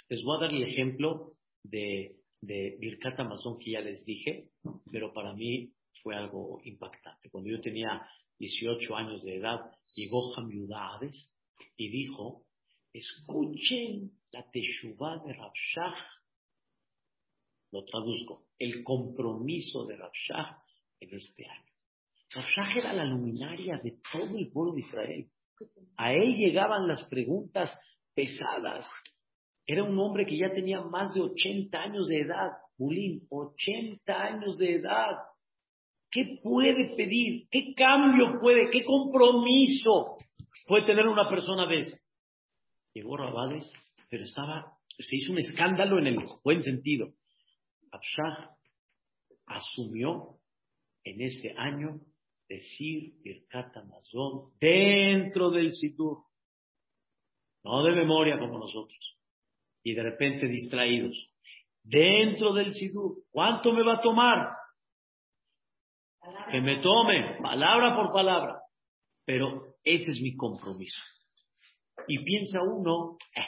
Les 0.10 0.24
voy 0.24 0.38
a 0.38 0.42
dar 0.42 0.54
el 0.54 0.64
ejemplo 0.64 1.34
de, 1.64 2.18
de 2.42 2.78
Birkat 2.80 3.20
Amazon 3.20 3.60
que 3.60 3.72
ya 3.72 3.82
les 3.82 4.06
dije, 4.06 4.50
pero 4.92 5.14
para 5.14 5.34
mí 5.34 5.74
fue 6.02 6.16
algo 6.16 6.60
impactante. 6.64 7.30
Cuando 7.30 7.50
yo 7.50 7.62
tenía 7.62 8.08
18 8.40 8.96
años 8.96 9.24
de 9.24 9.36
edad, 9.38 9.72
llegó 9.96 10.36
Hamiudades 10.38 11.34
y 11.76 11.90
dijo, 11.90 12.46
escuchen 12.94 14.12
la 14.32 14.50
Teshuvah 14.50 15.24
de 15.26 15.34
Rabshah. 15.34 15.96
Lo 17.72 17.84
traduzco, 17.84 18.48
el 18.58 18.84
compromiso 18.84 19.86
de 19.86 19.98
Rabshah 19.98 20.64
en 21.02 21.16
este 21.16 21.46
año. 21.46 21.77
Rabshah 22.34 22.78
era 22.78 22.94
la 22.94 23.06
luminaria 23.06 23.80
de 23.84 23.96
todo 24.12 24.38
el 24.38 24.50
pueblo 24.52 24.74
de 24.74 24.82
Israel. 24.82 25.28
A 25.98 26.14
él 26.14 26.36
llegaban 26.36 26.88
las 26.88 27.04
preguntas 27.06 27.72
pesadas. 28.14 28.88
Era 29.66 29.84
un 29.84 29.98
hombre 30.00 30.26
que 30.26 30.38
ya 30.38 30.52
tenía 30.52 30.82
más 30.82 31.14
de 31.14 31.22
80 31.22 31.78
años 31.78 32.08
de 32.08 32.22
edad. 32.22 32.52
Bulín, 32.78 33.26
80 33.30 34.14
años 34.14 34.58
de 34.58 34.76
edad. 34.76 35.18
¿Qué 36.12 36.40
puede 36.42 36.96
pedir? 36.96 37.48
¿Qué 37.50 37.74
cambio 37.76 38.40
puede? 38.40 38.70
¿Qué 38.70 38.84
compromiso 38.84 40.18
puede 40.68 40.86
tener 40.86 41.08
una 41.08 41.30
persona 41.30 41.68
de 41.68 41.80
esas? 41.80 42.14
Llegó 42.94 43.18
Rabades, 43.18 43.72
pero 44.10 44.24
estaba, 44.24 44.78
se 44.98 45.16
hizo 45.16 45.32
un 45.32 45.40
escándalo 45.40 46.00
en 46.00 46.08
el 46.08 46.18
buen 46.44 46.64
sentido. 46.64 47.10
Abshah 47.92 48.56
asumió 49.48 50.38
en 51.04 51.22
ese 51.22 51.54
año 51.58 52.00
decir 52.48 53.14
Birkat 53.22 53.76
Amazon 53.78 54.52
dentro 54.60 55.50
del 55.52 55.74
Sidur. 55.74 56.20
No 57.64 57.84
de 57.84 57.96
memoria 57.96 58.40
como 58.40 58.60
nosotros. 58.60 58.98
Y 59.84 59.94
de 59.94 60.04
repente 60.04 60.48
distraídos. 60.48 61.16
Dentro 61.84 62.54
del 62.54 62.74
Sidur. 62.74 63.24
¿Cuánto 63.32 63.74
me 63.74 63.84
va 63.84 63.96
a 63.96 64.02
tomar? 64.02 64.50
Que 66.52 66.62
me 66.62 66.82
tome, 66.82 67.38
palabra 67.42 67.96
por 67.96 68.14
palabra. 68.14 68.62
Pero 69.26 69.76
ese 69.84 70.12
es 70.12 70.22
mi 70.22 70.36
compromiso. 70.36 71.00
Y 72.08 72.24
piensa 72.24 72.62
uno, 72.62 73.18
eh, 73.36 73.42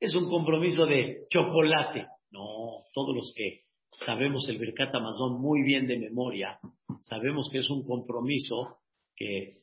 es 0.00 0.14
un 0.14 0.28
compromiso 0.28 0.86
de 0.86 1.26
chocolate. 1.30 2.06
No, 2.30 2.84
todos 2.92 3.14
los 3.14 3.32
que 3.36 3.64
sabemos 3.92 4.48
el 4.48 4.58
Birkat 4.58 4.94
Amazon 4.94 5.40
muy 5.40 5.62
bien 5.62 5.86
de 5.86 5.98
memoria, 5.98 6.58
sabemos 7.00 7.48
que 7.50 7.58
es 7.58 7.70
un 7.70 7.84
compromiso 7.84 8.78
que 9.16 9.62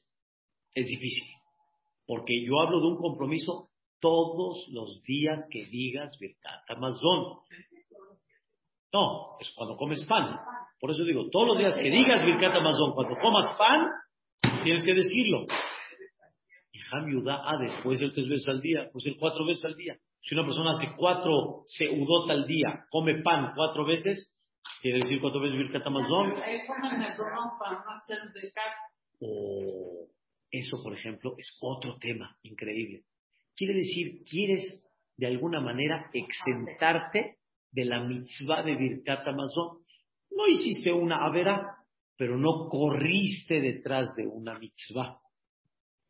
es 0.73 0.87
difícil. 0.87 1.23
Porque 2.05 2.41
yo 2.45 2.61
hablo 2.61 2.79
de 2.79 2.87
un 2.87 2.97
compromiso 2.97 3.69
todos 3.99 4.67
los 4.69 5.01
días 5.03 5.45
que 5.51 5.65
digas 5.65 6.17
Birkat 6.19 6.69
Amazon. 6.69 7.39
No, 8.93 9.37
es 9.39 9.51
cuando 9.55 9.75
comes 9.75 10.05
pan. 10.05 10.37
Por 10.79 10.91
eso 10.91 11.03
digo, 11.03 11.27
todos 11.29 11.47
los 11.47 11.57
días 11.57 11.77
que 11.77 11.89
digas 11.89 12.23
Birkat 12.23 12.55
Amazon, 12.55 12.93
cuando 12.93 13.15
comas 13.19 13.57
pan, 13.57 13.87
tienes 14.63 14.83
que 14.85 14.93
decirlo. 14.93 15.45
Y 16.71 16.79
Ham 16.91 17.27
ah, 17.27 17.57
después 17.59 18.01
el 18.01 18.13
tres 18.13 18.29
veces 18.29 18.47
al 18.47 18.61
día, 18.61 18.89
pues 18.91 19.05
el 19.07 19.17
cuatro 19.17 19.45
veces 19.45 19.65
al 19.65 19.75
día. 19.75 19.97
Si 20.21 20.35
una 20.35 20.43
persona 20.43 20.71
hace 20.71 20.87
cuatro 20.97 21.63
seudot 21.67 22.29
al 22.29 22.45
día, 22.45 22.85
come 22.89 23.21
pan 23.21 23.53
cuatro 23.55 23.85
veces, 23.85 24.31
quiere 24.81 24.99
decir 24.99 25.21
cuatro 25.21 25.39
veces 25.41 25.57
Birkat 25.57 25.87
Amazon. 25.87 26.33
O 29.19 30.07
eso, 30.51 30.81
por 30.83 30.97
ejemplo, 30.97 31.33
es 31.37 31.57
otro 31.61 31.97
tema 31.97 32.37
increíble. 32.43 33.03
Quiere 33.55 33.73
decir, 33.75 34.23
quieres 34.29 34.83
de 35.15 35.27
alguna 35.27 35.59
manera 35.61 36.09
exentarte 36.13 37.37
de 37.71 37.85
la 37.85 38.01
mitzvah 38.01 38.63
de 38.63 38.75
Birkat 38.75 39.27
Amazon. 39.27 39.79
No 40.31 40.47
hiciste 40.47 40.91
una 40.91 41.25
avera, 41.25 41.77
pero 42.17 42.37
no 42.37 42.67
corriste 42.69 43.61
detrás 43.61 44.13
de 44.15 44.27
una 44.27 44.57
mitzvah. 44.59 45.19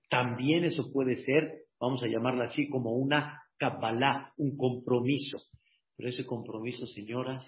También 0.09 0.63
eso 0.63 0.91
puede 0.91 1.15
ser, 1.17 1.65
vamos 1.79 2.01
a 2.03 2.07
llamarla 2.07 2.45
así, 2.45 2.69
como 2.69 2.91
una 2.91 3.41
Kabbalah, 3.57 4.33
un 4.37 4.55
compromiso. 4.57 5.39
Pero 5.95 6.09
ese 6.09 6.25
compromiso, 6.25 6.85
señoras, 6.85 7.43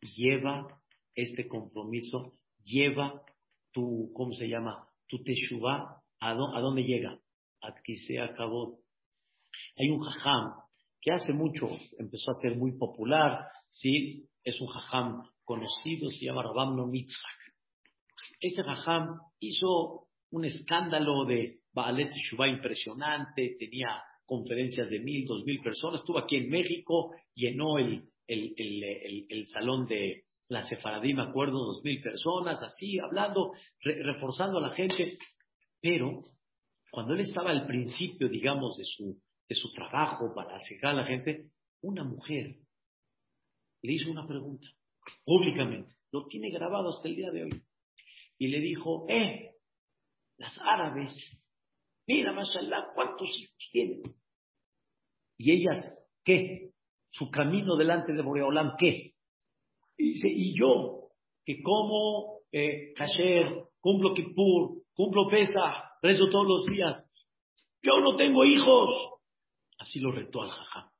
lleva, 0.00 0.66
este 1.14 1.46
compromiso 1.46 2.32
lleva 2.62 3.22
tu, 3.72 4.10
¿cómo 4.14 4.32
se 4.32 4.48
llama? 4.48 4.88
Tu 5.08 5.22
teshuvah, 5.22 6.02
¿a, 6.20 6.34
dónde 6.34 6.82
llega? 6.82 7.18
Aquí 7.60 7.96
se 7.96 8.20
acabó. 8.20 8.80
Hay 9.76 9.88
un 9.90 9.98
jajam 9.98 10.54
que 11.00 11.12
hace 11.12 11.32
mucho 11.32 11.68
empezó 11.98 12.30
a 12.30 12.40
ser 12.40 12.56
muy 12.56 12.78
popular, 12.78 13.46
¿sí? 13.68 14.28
Es 14.42 14.60
un 14.60 14.68
jajam 14.68 15.22
conocido, 15.44 16.08
se 16.10 16.26
llama 16.26 16.42
Rabam 16.42 16.90
Mitzvah. 16.90 17.28
Este 18.40 18.62
jajam 18.62 19.18
hizo 19.40 20.08
un 20.30 20.44
escándalo 20.44 21.24
de 21.26 21.60
Baalet 21.72 22.12
Shubá 22.12 22.48
impresionante, 22.48 23.56
tenía 23.58 24.02
conferencias 24.26 24.88
de 24.88 25.00
mil, 25.00 25.26
dos 25.26 25.44
mil 25.44 25.60
personas, 25.60 26.00
estuvo 26.00 26.18
aquí 26.18 26.36
en 26.36 26.48
México, 26.48 27.14
llenó 27.34 27.78
el, 27.78 28.04
el, 28.26 28.54
el, 28.56 29.26
el 29.28 29.46
salón 29.46 29.86
de 29.86 30.24
la 30.48 30.62
Sefaradí, 30.62 31.14
me 31.14 31.22
acuerdo, 31.22 31.64
dos 31.64 31.82
mil 31.82 32.00
personas, 32.02 32.62
así, 32.62 32.98
hablando, 32.98 33.52
reforzando 33.80 34.58
a 34.58 34.68
la 34.68 34.74
gente, 34.74 35.18
pero 35.80 36.24
cuando 36.90 37.14
él 37.14 37.20
estaba 37.20 37.50
al 37.50 37.66
principio, 37.66 38.28
digamos, 38.28 38.76
de 38.76 38.84
su, 38.84 39.20
de 39.48 39.54
su 39.54 39.72
trabajo 39.72 40.32
para 40.34 40.56
acercar 40.56 40.92
a 40.92 41.02
la 41.02 41.06
gente, 41.06 41.50
una 41.82 42.04
mujer 42.04 42.56
le 43.82 43.92
hizo 43.92 44.10
una 44.10 44.26
pregunta 44.26 44.66
públicamente, 45.24 45.94
lo 46.12 46.26
tiene 46.26 46.50
grabado 46.50 46.90
hasta 46.90 47.08
el 47.08 47.16
día 47.16 47.30
de 47.30 47.44
hoy, 47.44 47.62
y 48.38 48.48
le 48.48 48.60
dijo, 48.60 49.06
eh, 49.08 49.50
las 50.38 50.58
árabes, 50.60 51.10
mira, 52.06 52.32
mashallah, 52.32 52.92
¿cuántos 52.94 53.28
hijos 53.38 53.68
tienen? 53.70 54.02
Y 55.38 55.52
ellas, 55.52 55.78
¿qué? 56.24 56.70
Su 57.10 57.30
camino 57.30 57.76
delante 57.76 58.12
de 58.12 58.22
Boreolam, 58.22 58.76
¿qué? 58.78 59.14
Y 59.96 60.14
dice, 60.14 60.28
y 60.30 60.58
yo, 60.58 61.10
que 61.44 61.62
como 61.62 62.40
eh, 62.50 62.92
kasher, 62.94 63.64
cumplo 63.80 64.14
Kippur, 64.14 64.82
cumplo 64.94 65.28
Pesa, 65.28 65.98
rezo 66.02 66.28
todos 66.30 66.46
los 66.46 66.66
días, 66.66 67.04
yo 67.82 68.00
no 68.00 68.16
tengo 68.16 68.44
hijos. 68.44 69.20
Así 69.78 70.00
lo 70.00 70.12
retó 70.12 70.42
al 70.42 70.50
jajá. 70.50 70.92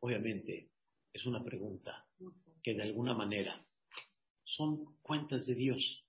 Obviamente, 0.00 0.70
es 1.12 1.26
una 1.26 1.44
pregunta 1.44 2.06
que 2.62 2.74
de 2.74 2.82
alguna 2.82 3.14
manera 3.14 3.64
son 4.44 4.96
cuentas 5.02 5.46
de 5.46 5.54
Dios. 5.54 6.04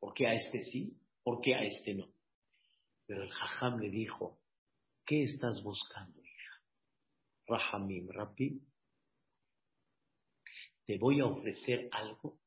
¿Por 0.00 0.14
qué 0.14 0.26
a 0.26 0.34
este 0.34 0.62
sí? 0.62 0.98
¿Por 1.22 1.40
qué 1.40 1.54
a 1.54 1.62
este 1.62 1.94
no? 1.94 2.13
Pero 3.06 3.22
el 3.22 3.30
jajam 3.30 3.78
le 3.80 3.90
dijo, 3.90 4.40
¿qué 5.04 5.24
estás 5.24 5.62
buscando, 5.62 6.20
hija? 6.20 6.62
Rahamim, 7.46 8.08
Rabbi, 8.08 8.62
te 10.86 10.98
voy 10.98 11.20
a 11.20 11.26
ofrecer 11.26 11.88
algo 11.92 12.38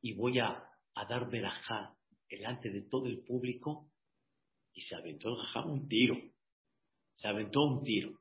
y 0.00 0.14
voy 0.14 0.38
a, 0.38 0.70
dar 1.08 1.28
verajá 1.28 1.96
delante 2.28 2.70
de 2.70 2.82
todo 2.82 3.06
el 3.06 3.24
público 3.24 3.90
y 4.72 4.82
se 4.82 4.94
aventó 4.94 5.30
el 5.30 5.36
jajam 5.36 5.70
un 5.70 5.88
tiro. 5.88 6.16
Se 7.14 7.28
aventó 7.28 7.62
un 7.64 7.82
tiro. 7.84 8.20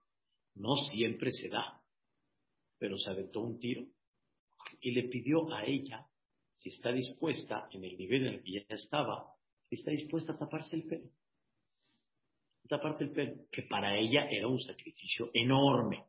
No 0.56 0.76
siempre 0.92 1.32
se 1.32 1.50
da, 1.50 1.82
pero 2.78 2.98
se 2.98 3.10
aventó 3.10 3.42
un 3.42 3.60
tiro. 3.60 3.86
Y 4.80 4.92
le 4.92 5.04
pidió 5.10 5.52
a 5.54 5.66
ella 5.66 6.08
si 6.52 6.70
está 6.70 6.92
dispuesta, 6.92 7.68
en 7.72 7.84
el 7.84 7.98
nivel 7.98 8.28
en 8.28 8.34
el 8.36 8.44
que 8.44 8.52
ya 8.52 8.76
estaba, 8.76 9.34
si 9.62 9.76
está 9.76 9.92
dispuesta 9.92 10.34
a 10.34 10.38
taparse 10.38 10.76
el 10.76 10.84
pelo. 10.84 11.10
Taparse 12.68 13.04
el 13.06 13.12
pelo, 13.12 13.46
que 13.52 13.64
para 13.64 13.98
ella 13.98 14.28
era 14.30 14.48
un 14.48 14.60
sacrificio 14.60 15.30
enorme. 15.34 16.06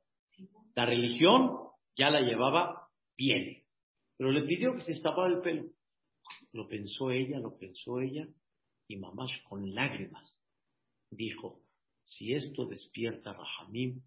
La 0.74 0.86
religión 0.86 1.58
ya 1.96 2.10
la 2.10 2.20
llevaba 2.20 2.88
bien, 3.16 3.62
pero 4.16 4.30
le 4.30 4.42
pidió 4.42 4.74
que 4.74 4.82
se 4.82 5.00
tapara 5.02 5.34
el 5.34 5.40
pelo. 5.40 5.64
Lo 6.52 6.68
pensó 6.68 7.10
ella, 7.10 7.38
lo 7.38 7.58
pensó 7.58 8.00
ella, 8.00 8.26
y 8.88 8.96
mamá 8.96 9.26
con 9.48 9.74
lágrimas 9.74 10.34
dijo, 11.10 11.62
si 12.04 12.34
esto 12.34 12.66
despierta 12.66 13.30
a 13.30 13.34
Rahamim 13.34 14.02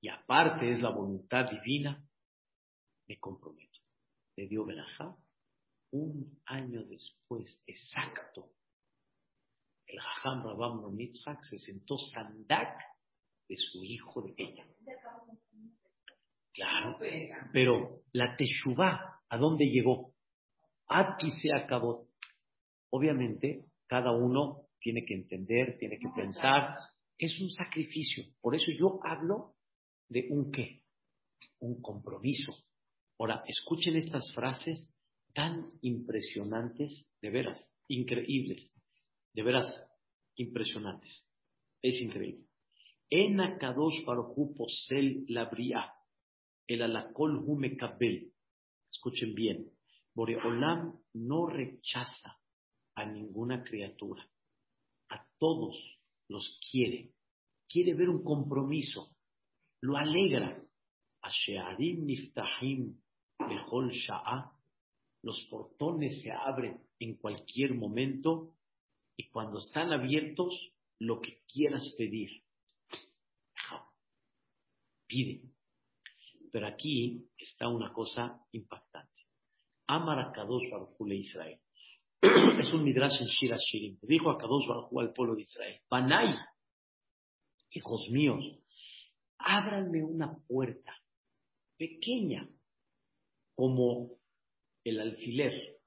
y 0.00 0.08
aparte 0.08 0.70
es 0.70 0.80
la 0.80 0.90
voluntad 0.90 1.50
divina, 1.50 2.04
me 3.06 3.18
comprometo. 3.18 3.80
Le 4.36 4.46
dio 4.46 4.64
Berajá. 4.64 5.16
Un 5.90 6.38
año 6.44 6.84
después, 6.84 7.62
exacto, 7.66 8.52
el 9.88 9.98
Jajam 9.98 10.44
Rabam 10.44 10.82
Nomitzhak 10.82 11.42
se 11.44 11.58
sentó 11.58 11.96
sandak 11.98 12.78
de 13.48 13.56
su 13.56 13.82
hijo 13.82 14.22
de 14.22 14.34
ella. 14.36 14.66
Claro, 16.52 16.98
pero 17.52 18.02
la 18.12 18.36
Teshuvah, 18.36 19.22
¿a 19.28 19.38
dónde 19.38 19.66
llegó? 19.66 20.12
Aquí 20.88 21.30
se 21.30 21.52
acabó. 21.54 22.08
Obviamente, 22.90 23.64
cada 23.86 24.12
uno 24.12 24.66
tiene 24.80 25.04
que 25.06 25.14
entender, 25.14 25.78
tiene 25.78 25.98
que 25.98 26.08
pensar. 26.14 26.76
Es 27.16 27.40
un 27.40 27.48
sacrificio. 27.48 28.24
Por 28.40 28.54
eso 28.54 28.70
yo 28.78 29.00
hablo 29.04 29.54
de 30.08 30.26
un 30.30 30.50
qué, 30.50 30.82
un 31.60 31.80
compromiso. 31.80 32.52
Ahora, 33.18 33.42
escuchen 33.46 33.96
estas 33.96 34.32
frases 34.34 34.92
tan 35.34 35.68
impresionantes, 35.82 37.08
de 37.20 37.30
veras, 37.30 37.60
increíbles, 37.88 38.72
de 39.38 39.44
veras, 39.44 39.88
impresionantes. 40.34 41.24
Es 41.80 42.00
increíble. 42.00 42.44
En 43.08 43.40
Akadosh 43.40 44.04
Baruchu 44.04 44.52
posel 44.52 45.26
labria, 45.28 45.94
el 46.66 46.82
alakol 46.82 47.44
hume 47.46 47.76
kabel. 47.76 48.32
Escuchen 48.90 49.36
bien. 49.36 49.70
Boreolam 50.12 50.98
no 51.14 51.46
rechaza 51.46 52.36
a 52.96 53.06
ninguna 53.06 53.62
criatura. 53.62 54.28
A 55.08 55.24
todos 55.38 55.76
los 56.26 56.58
quiere. 56.68 57.12
Quiere 57.68 57.94
ver 57.94 58.08
un 58.08 58.24
compromiso. 58.24 59.14
Lo 59.82 59.96
alegra. 59.96 60.60
Ashearim 61.22 62.06
niftahim 62.06 63.00
bechol 63.38 63.92
sha'a. 63.92 64.50
Los 65.22 65.46
portones 65.48 66.22
se 66.22 66.32
abren 66.32 66.82
en 66.98 67.14
cualquier 67.18 67.74
momento 67.74 68.57
y 69.18 69.28
cuando 69.30 69.58
están 69.58 69.92
abiertos, 69.92 70.54
lo 71.00 71.20
que 71.20 71.42
quieras 71.52 71.82
pedir. 71.98 72.30
Pide. 75.08 75.42
Pero 76.52 76.68
aquí 76.68 77.28
está 77.36 77.66
una 77.68 77.92
cosa 77.92 78.40
impactante. 78.52 79.22
Amar 79.88 80.20
a 80.20 80.32
Kadosh 80.32 80.70
Baruj 80.70 80.94
Israel. 81.12 81.58
es 82.22 82.72
un 82.72 82.84
midrash 82.84 83.20
en 83.20 83.26
Shira 83.26 83.56
Shirim. 83.58 83.98
Dijo 84.02 84.30
a 84.30 84.38
Kadosh 84.38 84.68
al 84.98 85.12
pueblo 85.12 85.34
de 85.34 85.42
Israel. 85.42 85.80
Banay, 85.90 86.36
hijos 87.72 88.08
míos, 88.10 88.44
ábranme 89.38 90.04
una 90.04 90.36
puerta 90.46 90.94
pequeña 91.76 92.48
como 93.56 94.18
el 94.84 95.00
alfiler, 95.00 95.80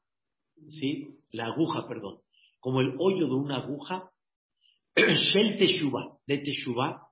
¿sí? 0.67 1.17
La 1.31 1.45
aguja, 1.45 1.87
perdón, 1.87 2.20
como 2.61 2.79
el 2.79 2.95
hoyo 2.99 3.27
de 3.27 3.33
una 3.33 3.57
aguja, 3.57 4.09
Shel 4.95 5.57
Teshuva, 5.57 6.19
de 6.27 6.37
Teshuva, 6.37 7.09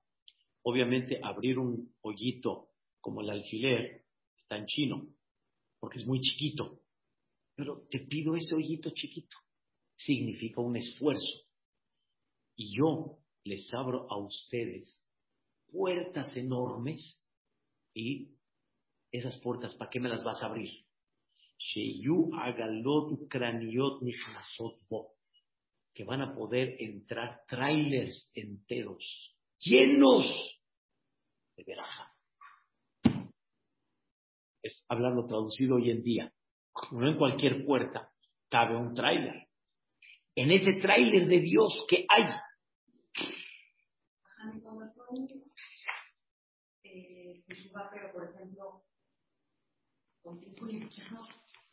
obviamente 0.61 1.19
abrir 1.21 1.57
un 1.57 1.93
hoyito 2.01 2.69
como 3.01 3.21
el 3.21 3.31
alfiler 3.31 4.05
está 4.37 4.57
en 4.57 4.67
chino, 4.67 5.07
porque 5.79 5.97
es 5.97 6.05
muy 6.05 6.21
chiquito, 6.21 6.81
pero 7.55 7.87
te 7.89 7.99
pido 7.99 8.35
ese 8.35 8.55
hoyito 8.55 8.91
chiquito, 8.91 9.35
significa 9.95 10.61
un 10.61 10.77
esfuerzo. 10.77 11.47
Y 12.55 12.77
yo 12.77 13.17
les 13.43 13.73
abro 13.73 14.07
a 14.11 14.17
ustedes 14.17 15.01
puertas 15.71 16.35
enormes 16.37 17.23
y 17.95 18.35
esas 19.11 19.37
puertas, 19.39 19.73
¿para 19.75 19.89
qué 19.89 19.99
me 19.99 20.09
las 20.09 20.23
vas 20.23 20.43
a 20.43 20.47
abrir? 20.47 20.85
Que 25.93 26.03
van 26.03 26.21
a 26.21 26.33
poder 26.33 26.75
entrar 26.81 27.43
trailers 27.47 28.31
enteros, 28.33 29.35
llenos 29.57 30.25
de 31.55 31.63
veraja. 31.63 32.13
Es 34.61 34.85
hablando 34.89 35.25
traducido 35.25 35.75
hoy 35.75 35.91
en 35.91 36.03
día. 36.03 36.33
No 36.91 37.07
en 37.07 37.17
cualquier 37.17 37.65
puerta 37.65 38.11
cabe 38.49 38.75
un 38.75 38.93
trailer. 38.93 39.47
En 40.35 40.51
ese 40.51 40.79
trailer 40.79 41.27
de 41.27 41.39
Dios 41.39 41.85
que 41.89 42.05
hay. 42.07 42.29
Eh, 46.83 47.43
pero 47.45 48.11
por 48.13 48.29
ejemplo, 48.29 48.83
con 50.21 50.39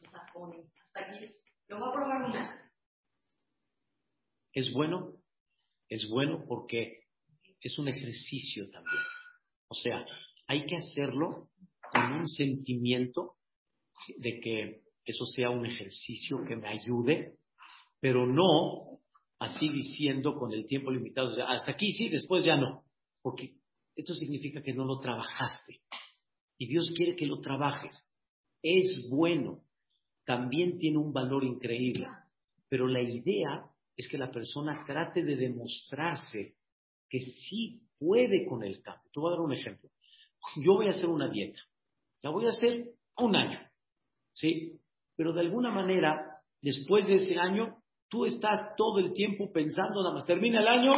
hasta 0.02 1.00
aquí, 1.00 1.34
lo 1.68 1.78
voy 1.78 1.88
a 1.88 1.92
probar 1.92 2.22
una. 2.22 2.65
Es 4.56 4.72
bueno, 4.72 5.12
es 5.86 6.08
bueno 6.08 6.46
porque 6.48 7.00
es 7.60 7.78
un 7.78 7.88
ejercicio 7.88 8.70
también. 8.70 9.02
O 9.68 9.74
sea, 9.74 10.02
hay 10.46 10.64
que 10.64 10.76
hacerlo 10.76 11.50
con 11.92 12.12
un 12.14 12.26
sentimiento 12.26 13.34
de 14.16 14.40
que 14.40 14.80
eso 15.04 15.26
sea 15.26 15.50
un 15.50 15.66
ejercicio 15.66 16.38
que 16.48 16.56
me 16.56 16.70
ayude, 16.70 17.36
pero 18.00 18.26
no 18.26 19.02
así 19.40 19.68
diciendo 19.68 20.34
con 20.38 20.50
el 20.54 20.64
tiempo 20.64 20.90
limitado, 20.90 21.36
hasta 21.46 21.72
aquí 21.72 21.90
sí, 21.92 22.08
después 22.08 22.42
ya 22.42 22.56
no, 22.56 22.82
porque 23.20 23.56
esto 23.94 24.14
significa 24.14 24.62
que 24.62 24.72
no 24.72 24.86
lo 24.86 25.00
trabajaste. 25.00 25.82
Y 26.56 26.66
Dios 26.66 26.94
quiere 26.96 27.14
que 27.14 27.26
lo 27.26 27.42
trabajes. 27.42 28.08
Es 28.62 29.06
bueno, 29.10 29.60
también 30.24 30.78
tiene 30.78 30.96
un 30.96 31.12
valor 31.12 31.44
increíble, 31.44 32.06
pero 32.70 32.86
la 32.86 33.02
idea 33.02 33.70
es 33.96 34.08
que 34.08 34.18
la 34.18 34.30
persona 34.30 34.84
trate 34.86 35.24
de 35.24 35.36
demostrarse 35.36 36.56
que 37.08 37.20
sí 37.20 37.82
puede 37.98 38.46
con 38.46 38.62
el 38.62 38.82
cambio. 38.82 39.10
Te 39.12 39.20
voy 39.20 39.28
a 39.28 39.36
dar 39.36 39.40
un 39.40 39.52
ejemplo. 39.52 39.88
Yo 40.56 40.74
voy 40.74 40.88
a 40.88 40.90
hacer 40.90 41.06
una 41.06 41.28
dieta. 41.28 41.60
La 42.22 42.30
voy 42.30 42.46
a 42.46 42.50
hacer 42.50 42.92
un 43.16 43.36
año. 43.36 43.60
¿Sí? 44.34 44.78
Pero 45.16 45.32
de 45.32 45.40
alguna 45.40 45.70
manera, 45.70 46.42
después 46.60 47.06
de 47.06 47.14
ese 47.14 47.38
año, 47.38 47.82
tú 48.08 48.26
estás 48.26 48.76
todo 48.76 48.98
el 48.98 49.14
tiempo 49.14 49.50
pensando, 49.50 50.02
nada 50.02 50.14
más 50.14 50.26
termina 50.26 50.60
el 50.60 50.68
año, 50.68 50.92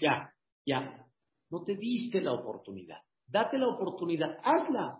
ya, 0.00 0.32
ya. 0.64 1.04
No 1.50 1.64
te 1.64 1.76
diste 1.76 2.20
la 2.20 2.32
oportunidad. 2.32 2.98
Date 3.26 3.58
la 3.58 3.68
oportunidad, 3.68 4.38
hazla. 4.42 4.98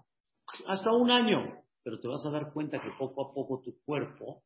Hasta 0.67 0.93
un 0.93 1.11
año. 1.11 1.63
Pero 1.83 2.01
te 2.01 2.09
vas 2.09 2.25
a 2.27 2.31
dar 2.31 2.53
cuenta 2.53 2.81
que 2.81 2.91
poco 2.99 3.31
a 3.31 3.35
poco 3.35 3.61
tu 3.61 3.79
cuerpo 3.85 4.43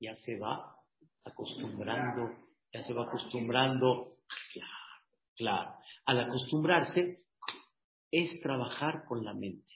ya 0.00 0.14
se 0.14 0.38
va 0.38 0.81
acostumbrando, 1.24 2.30
ya 2.72 2.82
se 2.82 2.92
va 2.92 3.04
acostumbrando. 3.04 4.16
Claro, 4.52 4.70
claro. 5.36 5.74
Al 6.06 6.20
acostumbrarse 6.20 7.22
es 8.10 8.40
trabajar 8.40 9.04
con 9.06 9.24
la 9.24 9.34
mente. 9.34 9.72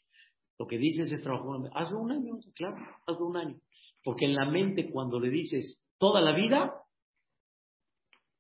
Lo 0.59 0.67
que 0.67 0.79
dices 0.79 1.11
es 1.13 1.23
trabajar 1.23 1.47
con 1.47 1.55
la 1.55 1.63
mente. 1.63 1.79
Hazlo 1.79 2.01
un 2.01 2.13
año, 2.13 2.39
claro, 2.55 2.77
hazlo 3.07 3.27
un 3.27 3.37
año. 3.37 3.61
Porque 4.03 4.25
en 4.25 4.35
la 4.35 4.47
mente 4.47 4.91
cuando 4.91 5.21
le 5.21 5.31
dices 5.31 5.87
toda 5.99 6.21
la 6.21 6.35
vida, 6.35 6.75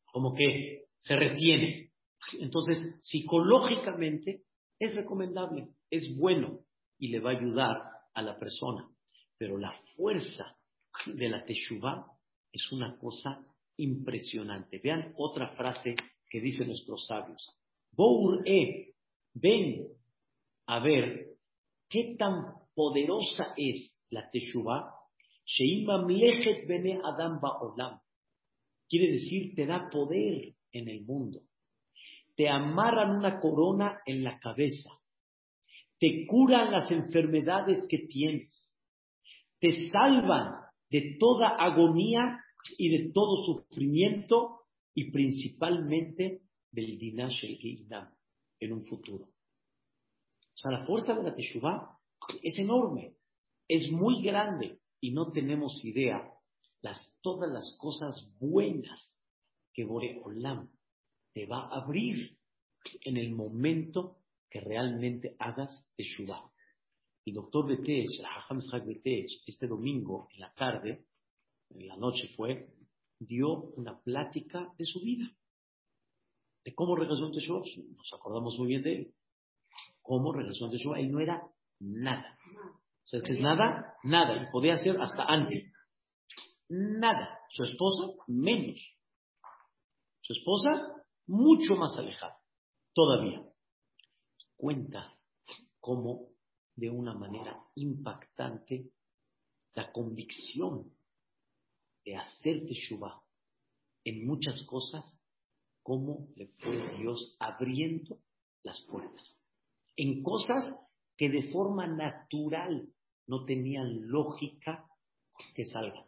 como 0.06 0.34
que 0.34 0.86
se 0.98 1.16
retiene. 1.16 1.92
Entonces, 2.40 2.78
psicológicamente 3.00 4.42
es 4.78 4.94
recomendable, 4.94 5.68
es 5.90 6.16
bueno 6.16 6.60
y 6.98 7.08
le 7.08 7.20
va 7.20 7.30
a 7.30 7.36
ayudar 7.36 7.76
a 8.14 8.22
la 8.22 8.38
persona. 8.38 8.88
Pero 9.38 9.58
la 9.58 9.72
fuerza 9.96 10.56
de 11.06 11.28
la 11.28 11.44
teshuva 11.44 12.15
es 12.56 12.72
una 12.72 12.96
cosa 12.98 13.44
impresionante. 13.76 14.80
Vean 14.82 15.14
otra 15.16 15.54
frase 15.54 15.94
que 16.28 16.40
dicen 16.40 16.68
nuestros 16.68 17.06
sabios. 17.06 17.58
Bour 17.92 18.42
e, 18.46 18.94
ven 19.34 19.86
a 20.66 20.80
ver 20.80 21.36
qué 21.88 22.16
tan 22.18 22.54
poderosa 22.74 23.54
es 23.56 24.00
la 24.10 24.28
teshuva 24.30 24.92
bene 26.66 26.98
Adam 27.04 27.40
Ba'olam. 27.40 28.00
Quiere 28.88 29.12
decir, 29.12 29.54
te 29.54 29.66
da 29.66 29.88
poder 29.90 30.54
en 30.72 30.88
el 30.88 31.04
mundo. 31.04 31.40
Te 32.34 32.48
amarran 32.48 33.16
una 33.16 33.38
corona 33.38 34.00
en 34.04 34.24
la 34.24 34.38
cabeza. 34.38 34.90
Te 35.98 36.26
curan 36.26 36.72
las 36.72 36.90
enfermedades 36.90 37.86
que 37.88 37.98
tienes. 38.08 38.72
Te 39.60 39.88
salvan 39.90 40.66
de 40.90 41.16
toda 41.18 41.48
agonía 41.48 42.40
y 42.78 42.88
de 42.88 43.12
todo 43.12 43.36
sufrimiento 43.44 44.62
y 44.94 45.10
principalmente 45.10 46.42
del 46.70 46.98
Dinash 46.98 47.44
el 47.44 47.58
en 48.60 48.72
un 48.72 48.84
futuro. 48.84 49.24
O 49.24 50.58
sea, 50.58 50.70
la 50.70 50.86
fuerza 50.86 51.14
de 51.14 51.22
la 51.22 51.34
Teshuvah 51.34 51.98
es 52.42 52.58
enorme, 52.58 53.14
es 53.68 53.90
muy 53.90 54.22
grande 54.22 54.80
y 55.00 55.10
no 55.10 55.30
tenemos 55.32 55.84
idea 55.84 56.32
las, 56.80 57.18
todas 57.20 57.50
las 57.50 57.76
cosas 57.78 58.32
buenas 58.38 59.20
que 59.72 59.84
Boreolam 59.84 60.70
te 61.32 61.46
va 61.46 61.68
a 61.68 61.82
abrir 61.82 62.38
en 63.02 63.16
el 63.16 63.34
momento 63.34 64.18
que 64.48 64.60
realmente 64.60 65.36
hagas 65.38 65.86
Teshuvah. 65.96 66.50
Y 67.24 67.32
doctor 67.32 67.66
Betech, 67.66 68.22
Hajam 68.24 68.60
Betech, 68.86 69.42
este 69.46 69.66
domingo 69.66 70.28
en 70.32 70.40
la 70.40 70.54
tarde, 70.54 71.04
en 71.70 71.88
la 71.88 71.96
noche 71.96 72.28
fue, 72.36 72.68
dio 73.18 73.72
una 73.76 73.98
plática 74.00 74.72
de 74.78 74.84
su 74.84 75.00
vida. 75.00 75.30
De 76.64 76.74
cómo 76.74 76.96
regresó 76.96 77.26
en 77.26 77.32
Teshuvah. 77.32 77.62
Nos 77.96 78.12
acordamos 78.12 78.58
muy 78.58 78.68
bien 78.68 78.82
de 78.82 78.96
él. 78.96 79.14
Cómo 80.02 80.32
regresó 80.32 80.66
en 80.66 80.72
Teshuvah. 80.72 81.00
Él 81.00 81.12
no 81.12 81.20
era 81.20 81.42
nada. 81.80 82.38
O 83.04 83.08
sea, 83.08 83.18
es 83.18 83.22
que 83.22 83.32
es 83.32 83.40
nada, 83.40 83.94
nada. 84.02 84.42
Y 84.42 84.50
podía 84.50 84.76
ser 84.76 85.00
hasta 85.00 85.24
antes. 85.24 85.72
Nada. 86.68 87.38
Su 87.50 87.62
esposa, 87.62 88.12
menos. 88.26 88.80
Su 90.22 90.32
esposa, 90.32 91.04
mucho 91.26 91.76
más 91.76 91.96
alejada. 91.98 92.36
Todavía. 92.92 93.42
Cuenta 94.56 95.16
cómo, 95.78 96.30
de 96.74 96.90
una 96.90 97.14
manera 97.14 97.62
impactante, 97.76 98.90
la 99.74 99.92
convicción 99.92 100.95
de 102.06 102.16
hacer 102.16 102.64
Teshuvah 102.66 103.20
en 104.04 104.26
muchas 104.26 104.64
cosas, 104.66 105.20
cómo 105.82 106.28
le 106.36 106.46
fue 106.60 106.96
Dios 106.96 107.36
abriendo 107.40 108.20
las 108.62 108.80
puertas. 108.82 109.36
En 109.96 110.22
cosas 110.22 110.72
que 111.16 111.28
de 111.28 111.50
forma 111.50 111.88
natural 111.88 112.88
no 113.26 113.44
tenían 113.44 114.08
lógica 114.08 114.86
que 115.54 115.64
salgan. 115.64 116.04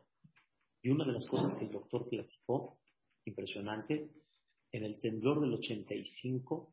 Y 0.82 0.90
una 0.90 1.04
de 1.04 1.12
las 1.12 1.26
cosas 1.26 1.58
que 1.58 1.64
el 1.64 1.72
doctor 1.72 2.08
platicó, 2.08 2.78
impresionante, 3.24 4.08
en 4.70 4.84
el 4.84 5.00
temblor 5.00 5.40
del 5.40 5.54
85 5.54 6.72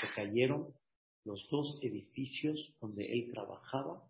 se 0.00 0.06
cayeron 0.14 0.74
los 1.24 1.48
dos 1.50 1.78
edificios 1.82 2.74
donde 2.80 3.10
él 3.10 3.30
trabajaba 3.32 4.06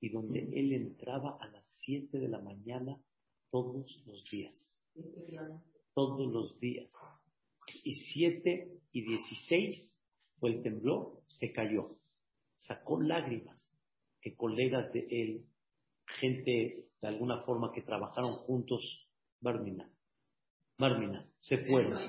y 0.00 0.08
donde 0.08 0.40
él 0.40 0.72
entraba 0.72 1.36
a 1.38 1.48
las 1.48 1.68
7 1.84 2.18
de 2.18 2.28
la 2.28 2.40
mañana 2.40 2.98
todos 3.50 4.02
los 4.06 4.30
días. 4.30 4.78
Todos 5.94 6.32
los 6.32 6.58
días. 6.60 6.92
Y 7.82 7.94
7 7.94 8.80
y 8.92 9.02
16 9.02 9.98
fue 10.38 10.50
el 10.50 10.62
temblor, 10.62 11.20
se 11.24 11.52
cayó. 11.52 11.96
Sacó 12.56 13.00
lágrimas 13.00 13.72
que 14.20 14.36
colegas 14.36 14.92
de 14.92 15.06
él, 15.10 15.46
gente 16.06 16.88
de 17.00 17.08
alguna 17.08 17.42
forma 17.42 17.72
que 17.72 17.82
trabajaron 17.82 18.32
juntos, 18.32 19.06
Barmina, 19.40 19.90
Barmina, 20.78 21.28
se 21.40 21.58
fueron. 21.58 22.00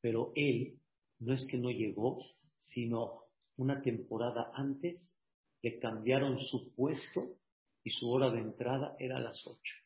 Pero 0.00 0.32
él 0.34 0.78
no 1.20 1.32
es 1.32 1.46
que 1.46 1.56
no 1.56 1.70
llegó, 1.70 2.18
sino 2.58 3.24
una 3.56 3.82
temporada 3.82 4.50
antes 4.54 5.16
le 5.62 5.78
cambiaron 5.78 6.40
su 6.40 6.74
puesto 6.74 7.36
y 7.82 7.90
su 7.90 8.10
hora 8.10 8.30
de 8.30 8.40
entrada 8.40 8.96
era 8.98 9.16
a 9.16 9.20
las 9.20 9.46
ocho. 9.46 9.83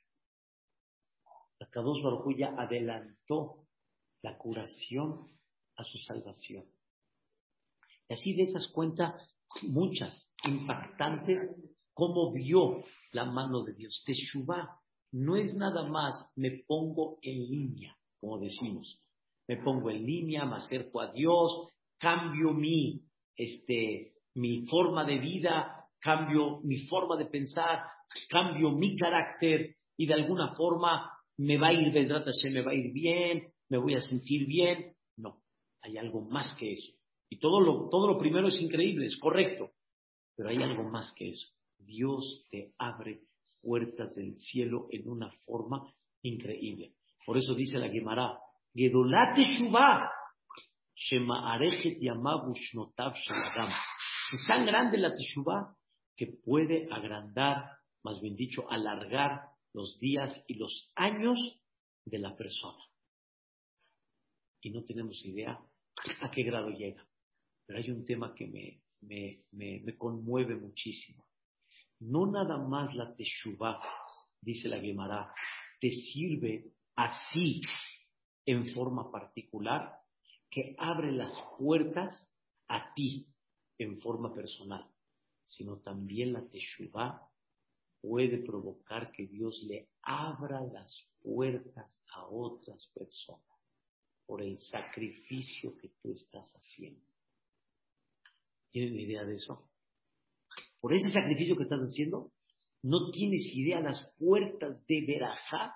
La 1.59 1.69
Kadosh 1.69 2.03
Baruj 2.03 2.37
ya 2.37 2.55
adelantó 2.57 3.67
la 4.23 4.37
curación 4.37 5.27
a 5.77 5.85
su 5.85 5.99
salvación. 5.99 6.65
Y 8.09 8.15
así 8.15 8.35
de 8.35 8.45
esas 8.45 8.69
cuentas 8.69 9.15
muchas, 9.63 10.33
impactantes, 10.45 11.39
cómo 11.93 12.33
vio 12.33 12.85
la 13.13 13.25
mano 13.25 13.65
de 13.65 13.75
Dios. 13.75 14.03
Teshuvah 14.07 14.81
no 15.13 15.37
es 15.37 15.55
nada 15.55 15.85
más 15.85 16.31
me 16.37 16.63
pongo 16.67 17.19
en 17.23 17.39
línea, 17.49 17.97
como 18.21 18.39
decimos. 18.39 19.01
Me 19.47 19.57
pongo 19.57 19.91
en 19.91 20.05
línea, 20.05 20.45
me 20.45 20.57
acerco 20.57 21.01
a 21.01 21.13
Dios, 21.13 21.69
cambio 21.99 22.53
mi, 22.53 23.03
este, 23.35 24.15
mi 24.35 24.67
forma 24.67 25.05
de 25.05 25.19
vida, 25.19 25.87
cambio 26.01 26.61
mi 26.63 26.79
forma 26.87 27.17
de 27.17 27.27
pensar, 27.27 27.85
cambio 28.29 28.71
mi 28.71 28.97
carácter 28.97 29.77
y 29.97 30.07
de 30.07 30.15
alguna 30.15 30.55
forma 30.55 31.11
me 31.39 31.57
va 31.57 31.69
a 31.69 31.73
ir, 31.73 31.93
me 31.93 32.63
va 32.63 32.73
a 32.73 32.75
ir 32.75 32.93
bien, 32.93 33.43
me 33.69 33.79
voy 33.79 33.95
a 33.95 34.01
sentir 34.01 34.47
bien. 34.47 34.95
No, 35.17 35.41
hay 35.81 35.97
algo 35.97 36.23
más 36.23 36.55
que 36.59 36.73
eso. 36.73 36.93
Y 37.31 37.39
todo 37.39 37.61
lo, 37.61 37.89
todo 37.89 38.09
lo 38.09 38.19
primero 38.19 38.49
es 38.49 38.61
increíble, 38.61 39.07
es 39.07 39.17
correcto, 39.19 39.71
pero 40.37 40.49
hay 40.49 40.57
algo 40.57 40.85
más 40.85 41.13
que 41.15 41.31
eso. 41.31 41.49
Dios 41.79 42.45
te 42.51 42.73
abre 42.79 43.23
puertas 43.61 44.15
del 44.15 44.37
cielo 44.37 44.89
en 44.91 45.09
una 45.09 45.31
forma 45.45 45.93
increíble. 46.23 46.95
Por 47.25 47.39
eso 47.39 47.55
dice 47.55 47.79
la 47.79 47.89
Gemara, 47.89 48.39
Gedolate 48.75 49.45
Shuvah, 49.45 50.11
Shnotav 52.55 53.15
Es 53.15 54.47
tan 54.47 54.67
grande 54.67 54.99
la 54.99 55.15
Teshuvah 55.15 55.75
que 56.17 56.27
puede 56.45 56.89
agrandar, 56.91 57.77
más 58.03 58.21
bien 58.21 58.35
dicho, 58.35 58.69
alargar 58.71 59.48
los 59.73 59.99
días 59.99 60.43
y 60.47 60.55
los 60.55 60.91
años 60.95 61.39
de 62.05 62.19
la 62.19 62.37
persona. 62.37 62.83
Y 64.61 64.71
no 64.71 64.85
tenemos 64.85 65.25
idea 65.25 65.59
a 66.21 66.31
qué 66.31 66.43
grado 66.43 66.71
llega. 66.71 67.07
Pero 67.67 67.79
hay 67.79 67.91
un 67.91 68.05
tema 68.05 68.35
que 68.35 68.47
me, 68.47 68.83
me, 69.03 69.45
me, 69.53 69.97
conmueve 69.97 70.57
muchísimo. 70.57 71.27
No 72.01 72.27
nada 72.27 72.57
más 72.57 72.95
la 72.95 73.15
Teshuvah, 73.15 73.81
dice 74.41 74.69
la 74.69 74.81
Gemara, 74.81 75.33
te 75.81 75.91
sirve 75.91 76.73
a 76.97 77.13
ti 77.33 77.61
en 78.47 78.71
forma 78.71 79.11
particular, 79.11 79.99
que 80.51 80.75
abre 80.79 81.13
las 81.13 81.33
puertas 81.59 82.33
a 82.69 82.95
ti 82.95 83.27
en 83.77 84.01
forma 84.01 84.35
personal, 84.35 84.91
sino 85.43 85.79
también 85.81 86.33
la 86.33 86.49
Teshuvah 86.49 87.28
puede 88.01 88.39
provocar 88.39 89.11
que 89.13 89.27
Dios 89.27 89.63
le 89.67 89.89
abra 90.03 90.61
las 90.73 91.07
puertas 91.23 92.03
a 92.15 92.27
otras 92.27 92.87
personas 92.95 93.43
por 94.27 94.43
el 94.43 94.59
sacrificio 94.59 95.77
que 95.77 95.91
tú 96.03 96.13
estás 96.13 96.53
haciendo. 96.55 97.01
¿Tienen 98.71 98.99
idea 98.99 99.25
de 99.25 99.37
eso? 99.37 99.69
Por 100.81 100.95
ese 100.95 101.11
sacrificio 101.11 101.57
que 101.57 101.63
estás 101.63 101.81
haciendo, 101.81 102.31
no 102.83 103.11
tienes 103.11 103.51
idea 103.55 103.81
las 103.81 104.15
puertas 104.19 104.87
de 104.87 105.05
verajá 105.07 105.75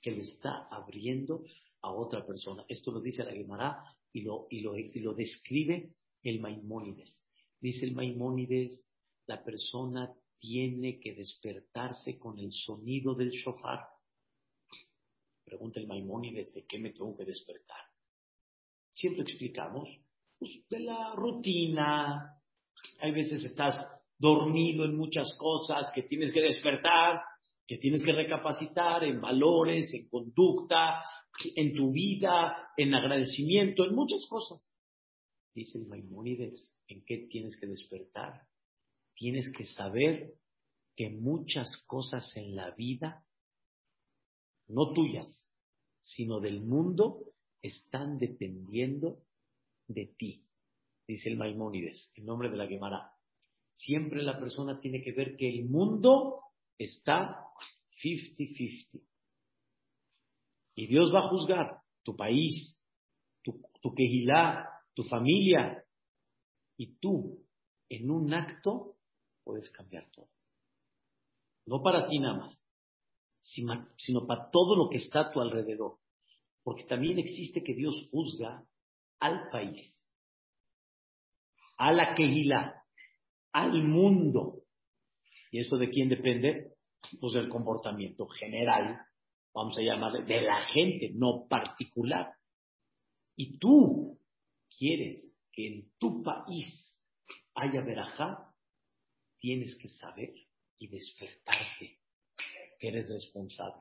que 0.00 0.10
le 0.10 0.22
está 0.22 0.66
abriendo 0.70 1.44
a 1.82 1.92
otra 1.92 2.26
persona. 2.26 2.64
Esto 2.68 2.90
lo 2.90 3.00
dice 3.00 3.24
la 3.24 3.32
Gemara 3.32 3.84
y 4.12 4.22
lo, 4.22 4.46
y 4.50 4.60
lo, 4.60 4.76
y 4.76 4.98
lo 5.00 5.14
describe 5.14 5.92
el 6.22 6.40
Maimónides. 6.40 7.24
Dice 7.60 7.86
el 7.86 7.94
Maimónides, 7.94 8.86
la 9.26 9.44
persona 9.44 10.12
tiene 10.38 10.98
que 11.00 11.14
despertarse 11.14 12.18
con 12.18 12.38
el 12.38 12.52
sonido 12.52 13.14
del 13.14 13.30
shofar. 13.30 13.80
Pregunta 15.44 15.80
el 15.80 15.86
Maimónides, 15.86 16.52
¿de 16.54 16.64
qué 16.66 16.78
me 16.78 16.92
tengo 16.92 17.16
que 17.16 17.24
despertar? 17.24 17.80
Siempre 18.90 19.22
explicamos 19.22 19.88
pues, 20.38 20.50
de 20.68 20.80
la 20.80 21.14
rutina. 21.14 22.34
Hay 23.00 23.12
veces 23.12 23.44
estás 23.44 23.76
dormido 24.18 24.84
en 24.84 24.96
muchas 24.96 25.36
cosas 25.38 25.90
que 25.94 26.02
tienes 26.02 26.32
que 26.32 26.40
despertar, 26.40 27.20
que 27.66 27.78
tienes 27.78 28.02
que 28.02 28.12
recapacitar 28.12 29.04
en 29.04 29.20
valores, 29.20 29.92
en 29.92 30.08
conducta, 30.08 31.02
en 31.54 31.74
tu 31.74 31.92
vida, 31.92 32.70
en 32.76 32.94
agradecimiento, 32.94 33.84
en 33.84 33.94
muchas 33.94 34.26
cosas. 34.28 34.70
Dice 35.54 35.78
el 35.78 35.86
Maimónides, 35.86 36.74
¿en 36.88 37.04
qué 37.04 37.26
tienes 37.30 37.56
que 37.58 37.66
despertar? 37.66 38.42
Tienes 39.16 39.50
que 39.56 39.64
saber 39.64 40.34
que 40.94 41.08
muchas 41.08 41.68
cosas 41.86 42.30
en 42.36 42.54
la 42.54 42.70
vida, 42.72 43.24
no 44.68 44.92
tuyas, 44.92 45.48
sino 46.00 46.38
del 46.38 46.60
mundo, 46.60 47.24
están 47.62 48.18
dependiendo 48.18 49.22
de 49.88 50.06
ti, 50.18 50.44
dice 51.06 51.30
el 51.30 51.38
Maimónides, 51.38 52.12
en 52.14 52.26
nombre 52.26 52.50
de 52.50 52.56
la 52.56 52.66
Gemara. 52.66 53.10
Siempre 53.70 54.22
la 54.22 54.38
persona 54.38 54.80
tiene 54.80 55.02
que 55.02 55.12
ver 55.12 55.36
que 55.36 55.48
el 55.48 55.64
mundo 55.64 56.40
está 56.78 57.42
50-50. 58.02 59.00
Y 60.74 60.86
Dios 60.88 61.10
va 61.14 61.26
a 61.26 61.28
juzgar 61.30 61.80
tu 62.02 62.14
país, 62.14 62.78
tu, 63.42 63.62
tu 63.80 63.94
quejilá, 63.94 64.68
tu 64.94 65.04
familia. 65.04 65.82
Y 66.76 66.98
tú, 66.98 67.42
en 67.88 68.10
un 68.10 68.34
acto, 68.34 68.95
puedes 69.46 69.70
cambiar 69.70 70.10
todo. 70.10 70.28
No 71.66 71.80
para 71.80 72.08
ti 72.08 72.18
nada 72.18 72.38
más, 72.38 72.62
sino 73.40 74.26
para 74.26 74.50
todo 74.50 74.74
lo 74.74 74.90
que 74.90 74.98
está 74.98 75.20
a 75.20 75.32
tu 75.32 75.40
alrededor. 75.40 75.98
Porque 76.64 76.82
también 76.82 77.20
existe 77.20 77.62
que 77.62 77.74
Dios 77.74 78.08
juzga 78.10 78.66
al 79.20 79.48
país, 79.50 80.04
a 81.78 81.92
la 81.92 82.16
Kehila, 82.16 82.82
al 83.52 83.84
mundo. 83.84 84.64
¿Y 85.52 85.60
eso 85.60 85.78
de 85.78 85.90
quién 85.90 86.08
depende? 86.08 86.74
Pues 87.20 87.34
del 87.34 87.48
comportamiento 87.48 88.26
general, 88.26 89.00
vamos 89.54 89.78
a 89.78 89.82
llamar, 89.82 90.26
de 90.26 90.42
la 90.42 90.60
gente, 90.66 91.12
no 91.14 91.46
particular. 91.48 92.34
y 93.38 93.58
tú 93.58 94.18
quieres 94.76 95.30
que 95.52 95.66
en 95.68 95.92
tu 95.98 96.22
país 96.22 96.98
haya 97.54 97.82
verajá, 97.82 98.45
tienes 99.46 99.78
que 99.80 99.86
saber 99.86 100.34
y 100.76 100.88
despertarte 100.88 102.00
que 102.80 102.88
eres 102.88 103.08
responsable. 103.08 103.80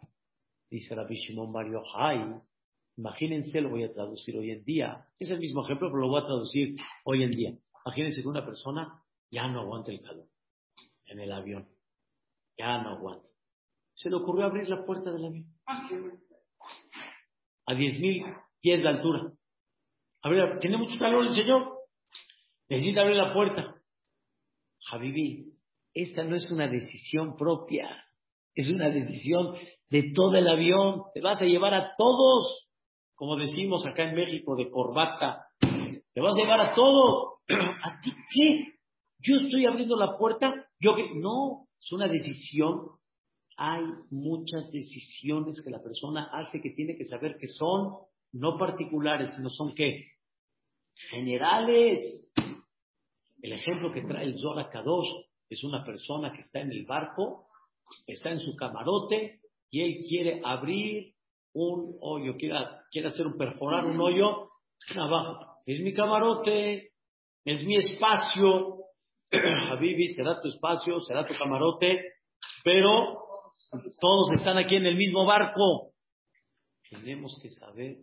Dice 0.69 0.93
Rabbi 0.93 1.15
Shimon 1.15 1.51
Bar 1.51 1.65
Yochai, 1.71 2.39
imagínense, 2.97 3.61
lo 3.61 3.69
voy 3.71 3.83
a 3.83 3.91
traducir 3.91 4.37
hoy 4.37 4.51
en 4.51 4.63
día, 4.63 5.09
es 5.17 5.31
el 5.31 5.39
mismo 5.39 5.63
ejemplo, 5.63 5.87
pero 5.87 6.01
lo 6.01 6.09
voy 6.09 6.21
a 6.21 6.25
traducir 6.27 6.75
hoy 7.03 7.23
en 7.23 7.31
día. 7.31 7.57
Imagínense 7.83 8.21
que 8.21 8.27
una 8.27 8.45
persona 8.45 9.01
ya 9.31 9.47
no 9.47 9.61
aguanta 9.61 9.91
el 9.91 10.01
calor 10.01 10.27
en 11.07 11.19
el 11.19 11.31
avión, 11.31 11.67
ya 12.59 12.83
no 12.83 12.89
aguanta. 12.89 13.27
Se 13.95 14.11
le 14.11 14.17
ocurrió 14.17 14.45
abrir 14.45 14.69
la 14.69 14.85
puerta 14.85 15.11
del 15.11 15.25
avión 15.25 15.51
a 17.65 17.73
10.000 17.73 18.43
pies 18.61 18.83
de 18.83 18.87
altura. 18.87 19.33
A 20.21 20.59
tiene 20.59 20.77
mucho 20.77 20.99
calor 20.99 21.25
el 21.25 21.33
señor, 21.33 21.79
necesita 22.69 23.01
abrir 23.01 23.15
la 23.17 23.33
puerta. 23.33 23.81
Habibi, 24.91 25.54
esta 25.95 26.25
no 26.25 26.35
es 26.35 26.51
una 26.51 26.67
decisión 26.67 27.37
propia, 27.37 27.89
es 28.53 28.69
una 28.69 28.89
decisión 28.89 29.55
de 29.89 30.11
todo 30.13 30.35
el 30.35 30.47
avión. 30.47 31.03
Te 31.13 31.21
vas 31.21 31.41
a 31.41 31.45
llevar 31.45 31.73
a 31.73 31.95
todos, 31.97 32.69
como 33.15 33.37
decimos 33.37 33.85
acá 33.85 34.03
en 34.03 34.15
México, 34.15 34.55
de 34.57 34.69
corbata. 34.69 35.47
Te 36.13 36.21
vas 36.21 36.35
a 36.35 36.41
llevar 36.41 36.59
a 36.59 36.75
todos. 36.75 37.39
¿A 37.49 38.01
ti 38.01 38.11
qué? 38.33 38.73
Yo 39.19 39.37
estoy 39.37 39.65
abriendo 39.65 39.95
la 39.95 40.17
puerta. 40.17 40.67
Yo 40.79 40.93
que 40.95 41.09
no, 41.15 41.67
es 41.81 41.91
una 41.93 42.09
decisión. 42.09 42.87
Hay 43.57 43.85
muchas 44.11 44.69
decisiones 44.71 45.61
que 45.63 45.71
la 45.71 45.81
persona 45.81 46.29
hace 46.33 46.61
que 46.61 46.71
tiene 46.71 46.97
que 46.97 47.05
saber 47.05 47.37
que 47.39 47.47
son 47.47 47.93
no 48.33 48.57
particulares, 48.57 49.33
sino 49.33 49.49
son 49.49 49.73
qué? 49.73 50.07
Generales. 51.09 52.29
El 53.41 53.53
ejemplo 53.53 53.93
que 53.93 54.01
trae 54.01 54.25
el 54.25 54.37
Zohar 54.37 54.69
Kadosh 54.69 55.24
es 55.49 55.63
una 55.63 55.83
persona 55.83 56.31
que 56.31 56.41
está 56.41 56.61
en 56.61 56.71
el 56.71 56.85
barco, 56.85 57.47
está 58.07 58.31
en 58.31 58.39
su 58.39 58.55
camarote 58.55 59.41
y 59.69 59.81
él 59.81 60.03
quiere 60.07 60.41
abrir 60.43 61.13
un 61.53 61.97
hoyo, 62.01 62.35
quiere, 62.37 62.55
quiere 62.91 63.09
hacer 63.09 63.27
un 63.27 63.37
perforar 63.37 63.85
un 63.85 63.99
hoyo 63.99 64.49
abajo. 64.97 65.61
Es 65.65 65.79
mi 65.81 65.93
camarote, 65.93 66.91
es 67.45 67.65
mi 67.65 67.77
espacio. 67.77 68.77
Habibi, 69.31 70.09
será 70.09 70.41
tu 70.41 70.47
espacio, 70.49 70.99
será 71.01 71.25
tu 71.25 71.33
camarote, 71.35 72.13
pero 72.63 73.19
todos 73.99 74.33
están 74.37 74.57
aquí 74.57 74.75
en 74.75 74.85
el 74.85 74.95
mismo 74.95 75.25
barco. 75.25 75.93
Tenemos 76.89 77.39
que 77.41 77.49
saber 77.49 77.97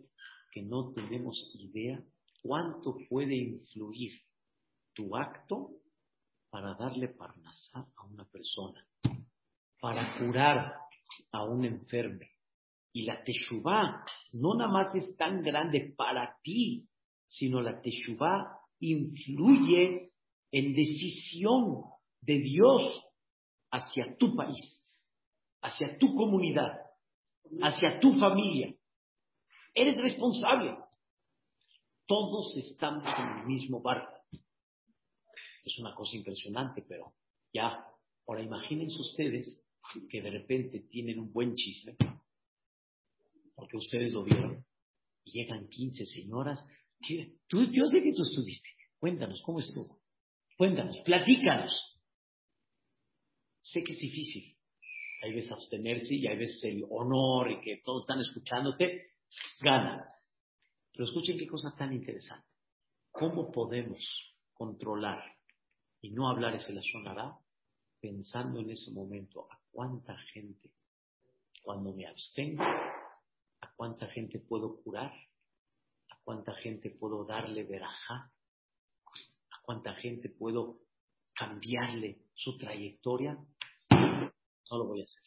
que 0.51 0.61
no 0.61 0.91
tenemos 0.93 1.51
idea 1.55 1.99
cuánto 2.41 2.95
puede 3.09 3.35
influir 3.35 4.11
tu 4.93 5.15
acto 5.15 5.69
para 6.53 6.75
darle 6.75 7.07
parnasá 7.07 7.83
a 7.97 8.05
una 8.05 8.25
persona, 8.25 8.85
para 9.81 10.19
curar 10.19 10.75
a 11.31 11.43
un 11.45 11.65
enfermo. 11.65 12.19
Y 12.93 13.05
la 13.05 13.23
teshuvá 13.23 14.05
no 14.33 14.53
nada 14.53 14.71
más 14.71 14.93
es 14.93 15.17
tan 15.17 15.41
grande 15.41 15.95
para 15.97 16.37
ti, 16.43 16.87
sino 17.25 17.59
la 17.59 17.81
teshuvá 17.81 18.59
influye 18.77 20.11
en 20.51 20.75
decisión 20.75 21.85
de 22.21 22.37
Dios 22.37 23.01
hacia 23.71 24.15
tu 24.19 24.35
país, 24.35 24.85
hacia 25.59 25.97
tu 25.97 26.13
comunidad, 26.13 26.81
hacia 27.63 27.99
tu 27.99 28.13
familia. 28.19 28.75
Eres 29.73 29.97
responsable. 29.97 30.77
Todos 32.05 32.55
estamos 32.57 33.07
en 33.17 33.39
el 33.39 33.47
mismo 33.47 33.81
barco. 33.81 34.22
Es 35.63 35.79
una 35.79 35.95
cosa 35.95 36.15
impresionante, 36.15 36.83
pero 36.87 37.13
ya. 37.53 37.85
Ahora 38.27 38.41
imagínense 38.41 38.99
ustedes 38.99 39.61
que 40.09 40.21
de 40.21 40.31
repente 40.31 40.79
tienen 40.89 41.19
un 41.19 41.31
buen 41.31 41.55
chisme, 41.55 41.95
porque 43.55 43.77
ustedes 43.77 44.13
lo 44.13 44.23
vieron, 44.23 44.65
llegan 45.25 45.67
15 45.67 46.05
señoras. 46.05 46.65
tú, 47.47 47.63
yo 47.71 47.85
sé 47.85 48.01
que 48.01 48.13
tú 48.13 48.23
estuviste. 48.23 48.69
Cuéntanos, 48.97 49.41
¿cómo 49.41 49.59
estuvo? 49.59 50.01
Cuéntanos, 50.57 50.99
platícanos. 51.01 51.73
Sé 53.59 53.83
que 53.83 53.93
es 53.93 53.99
difícil. 53.99 54.57
Hay 55.23 55.33
veces 55.33 55.51
abstenerse 55.51 56.15
y 56.15 56.27
hay 56.27 56.37
veces 56.37 56.63
el 56.63 56.85
honor 56.89 57.51
y 57.51 57.61
que 57.61 57.81
todos 57.83 58.03
están 58.03 58.19
escuchándote, 58.19 59.11
gana. 59.61 60.05
Pero 60.91 61.05
escuchen 61.05 61.37
qué 61.37 61.47
cosa 61.47 61.73
tan 61.77 61.93
interesante. 61.93 62.47
¿Cómo 63.11 63.51
podemos 63.51 63.99
controlar 64.53 65.23
y 66.03 66.11
no 66.11 66.27
hablar 66.27 66.53
ese 66.53 66.73
la 66.73 67.39
pensando 68.01 68.59
en 68.59 68.69
ese 68.71 68.91
momento 68.91 69.47
a 69.49 69.57
cuánta 69.71 70.17
gente, 70.33 70.69
cuando 71.63 71.93
me 71.93 72.05
abstengo, 72.05 72.61
a 72.61 73.73
cuánta 73.77 74.07
gente 74.07 74.39
puedo 74.39 74.81
curar, 74.83 75.13
a 76.09 76.19
cuánta 76.25 76.53
gente 76.55 76.89
puedo 76.89 77.23
darle 77.23 77.63
verajá, 77.63 78.29
a 79.49 79.61
cuánta 79.61 79.95
gente 79.95 80.27
puedo 80.27 80.81
cambiarle 81.33 82.19
su 82.33 82.57
trayectoria, 82.57 83.37
no 83.89 84.77
lo 84.77 84.85
voy 84.85 85.01
a 85.01 85.05
hacer. 85.05 85.23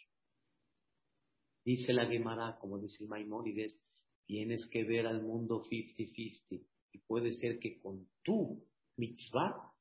Dice 1.64 1.94
la 1.94 2.04
Gemara, 2.04 2.58
como 2.60 2.78
dice 2.78 3.02
el 3.02 3.08
Maimónides, 3.08 3.82
tienes 4.26 4.66
que 4.66 4.84
ver 4.84 5.06
al 5.06 5.22
mundo 5.22 5.64
50-50 5.64 6.66
y 6.92 6.98
puede 6.98 7.32
ser 7.32 7.58
que 7.58 7.80
con 7.80 8.06
tu 8.22 8.62
mitzvah 8.98 9.72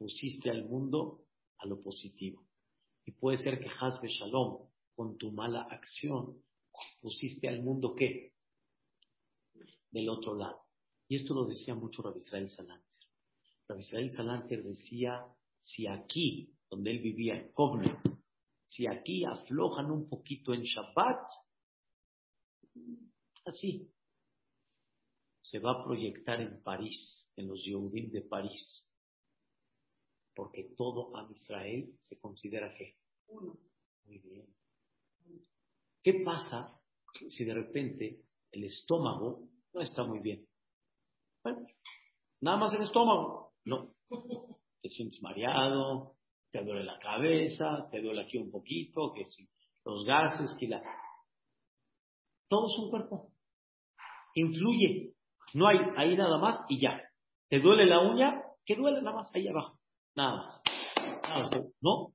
pusiste 0.00 0.48
al 0.48 0.64
mundo 0.64 1.26
a 1.58 1.66
lo 1.66 1.82
positivo. 1.82 2.42
Y 3.04 3.12
puede 3.12 3.36
ser 3.36 3.60
que 3.60 3.68
Hazbe 3.68 4.08
Shalom, 4.08 4.66
con 4.94 5.18
tu 5.18 5.30
mala 5.30 5.64
acción, 5.64 6.42
pusiste 7.02 7.48
al 7.48 7.62
mundo 7.62 7.94
qué? 7.94 8.32
Del 9.90 10.08
otro 10.08 10.34
lado. 10.34 10.62
Y 11.06 11.16
esto 11.16 11.34
lo 11.34 11.44
decía 11.44 11.74
mucho 11.74 12.00
Rabbi 12.00 12.20
Israel 12.20 12.48
Salanter. 12.48 12.98
Rabbi 13.68 13.80
Israel 13.82 14.10
Salanter 14.12 14.62
decía, 14.62 15.22
si 15.58 15.86
aquí, 15.86 16.50
donde 16.70 16.92
él 16.92 17.00
vivía, 17.00 17.34
en 17.34 17.52
Kovno, 17.52 18.00
si 18.64 18.86
aquí 18.86 19.24
aflojan 19.24 19.90
un 19.90 20.08
poquito 20.08 20.54
en 20.54 20.62
Shabbat, 20.62 21.30
así, 23.44 23.92
se 25.42 25.58
va 25.58 25.72
a 25.72 25.84
proyectar 25.84 26.40
en 26.40 26.62
París, 26.62 27.28
en 27.36 27.48
los 27.48 27.62
Yehudim 27.62 28.10
de 28.10 28.22
París, 28.22 28.89
porque 30.40 30.70
todo 30.74 31.14
a 31.18 31.30
Israel 31.30 31.94
se 31.98 32.18
considera 32.18 32.72
que 32.72 32.96
uno. 33.26 33.58
Muy 34.06 34.20
bien. 34.20 34.46
¿Qué 36.02 36.22
pasa 36.24 36.80
si 37.28 37.44
de 37.44 37.52
repente 37.52 38.22
el 38.50 38.64
estómago 38.64 39.50
no 39.74 39.80
está 39.82 40.02
muy 40.02 40.20
bien? 40.20 40.48
Bueno, 41.44 41.66
nada 42.40 42.56
más 42.56 42.72
el 42.72 42.80
estómago. 42.80 43.52
No. 43.66 43.92
Te 44.80 44.88
sientes 44.88 45.20
mareado, 45.20 46.16
te 46.50 46.64
duele 46.64 46.84
la 46.84 46.98
cabeza, 46.98 47.86
te 47.90 48.00
duele 48.00 48.22
aquí 48.22 48.38
un 48.38 48.50
poquito, 48.50 49.12
que 49.14 49.26
si 49.26 49.46
los 49.84 50.06
gases, 50.06 50.56
que 50.58 50.68
la... 50.68 50.82
Todo 52.48 52.66
es 52.66 52.78
un 52.82 52.88
cuerpo. 52.88 53.30
Influye. 54.36 55.12
No 55.52 55.68
hay 55.68 55.80
ahí 55.98 56.16
nada 56.16 56.38
más 56.38 56.64
y 56.70 56.80
ya. 56.80 56.98
¿Te 57.50 57.60
duele 57.60 57.84
la 57.84 58.00
uña? 58.00 58.42
Que 58.64 58.74
duele 58.74 59.02
nada 59.02 59.16
más 59.16 59.30
ahí 59.34 59.46
abajo. 59.46 59.79
Nada 60.14 60.36
más. 60.36 60.62
No. 61.80 62.14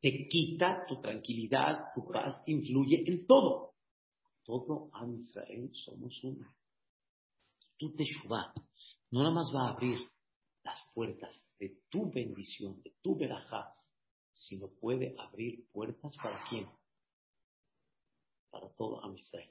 Te 0.00 0.28
quita 0.28 0.86
tu 0.86 1.00
tranquilidad, 1.00 1.92
tu 1.94 2.06
paz, 2.06 2.40
influye 2.46 3.02
en 3.06 3.26
todo. 3.26 3.74
Todo 4.44 4.90
a 4.92 5.06
Israel 5.06 5.70
somos 5.74 6.22
uno. 6.22 6.46
Tu 7.76 7.94
Teshuvah 7.94 8.52
no 9.10 9.22
nada 9.22 9.34
más 9.34 9.50
va 9.54 9.68
a 9.68 9.72
abrir 9.72 9.98
las 10.62 10.78
puertas 10.94 11.34
de 11.58 11.80
tu 11.88 12.10
bendición, 12.10 12.82
de 12.82 12.94
tu 13.02 13.16
verajá, 13.16 13.74
sino 14.30 14.68
puede 14.68 15.14
abrir 15.18 15.66
puertas 15.72 16.16
para 16.16 16.42
quién? 16.48 16.68
Para 18.50 18.68
todo 18.74 19.04
a 19.04 19.14
Israel. 19.14 19.50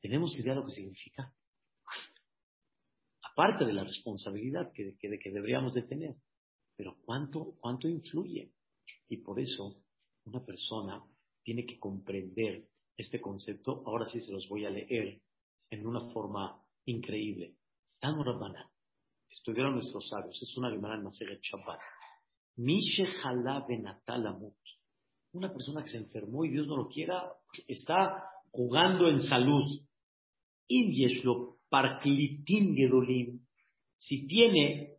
¿Tenemos 0.00 0.36
idea 0.36 0.54
de 0.54 0.60
lo 0.60 0.66
que 0.66 0.72
significa? 0.72 1.32
Aparte 3.32 3.64
de 3.64 3.72
la 3.72 3.84
responsabilidad 3.84 4.72
que, 4.72 4.96
que, 4.98 5.18
que 5.18 5.30
deberíamos 5.30 5.74
de 5.74 5.82
tener. 5.82 6.16
Pero 6.78 6.96
¿cuánto, 7.04 7.56
cuánto 7.60 7.88
influye? 7.88 8.52
Y 9.08 9.16
por 9.16 9.40
eso 9.40 9.82
una 10.26 10.44
persona 10.46 11.02
tiene 11.42 11.66
que 11.66 11.76
comprender 11.76 12.68
este 12.96 13.20
concepto. 13.20 13.82
Ahora 13.84 14.06
sí 14.06 14.20
se 14.20 14.32
los 14.32 14.48
voy 14.48 14.64
a 14.64 14.70
leer 14.70 15.20
en 15.70 15.86
una 15.86 16.08
forma 16.12 16.62
increíble. 16.84 17.56
Tanu 17.98 18.22
Rabbana, 18.22 18.70
estudiaron 19.28 19.74
nuestros 19.74 20.08
sabios, 20.08 20.40
es 20.40 20.56
una 20.56 20.70
Gemara 20.70 20.94
en 20.94 21.02
Maseret 21.02 21.40
Shabbat. 21.42 21.80
Mishe 22.58 23.06
Benatalamut. 23.68 24.54
Una 25.32 25.52
persona 25.52 25.82
que 25.82 25.90
se 25.90 25.98
enfermó 25.98 26.44
y 26.44 26.50
Dios 26.50 26.68
no 26.68 26.76
lo 26.76 26.88
quiera, 26.88 27.32
está 27.66 28.24
jugando 28.52 29.08
en 29.08 29.20
salud. 29.20 29.80
In 30.68 30.92
Yeshlo 30.92 31.58
parklitim 31.68 32.76
gedolim, 32.76 33.44
si 33.96 34.28
tiene 34.28 34.97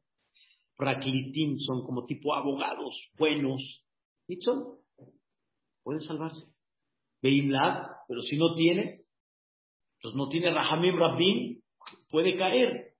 praklitim, 0.79 1.59
son 1.59 1.85
como 1.85 2.05
tipo 2.05 2.33
abogados 2.33 3.11
buenos, 3.17 3.83
¿listo? 4.29 4.79
Puede 5.83 5.99
salvarse. 5.99 6.45
Beimlad, 7.21 7.83
pero 8.07 8.21
si 8.21 8.37
no 8.37 8.55
tiene, 8.55 9.01
pues 10.01 10.15
no 10.15 10.29
tiene 10.29 10.51
Rahamim 10.51 10.95
Rabbim, 10.95 11.61
puede 12.09 12.37
caer. 12.37 12.93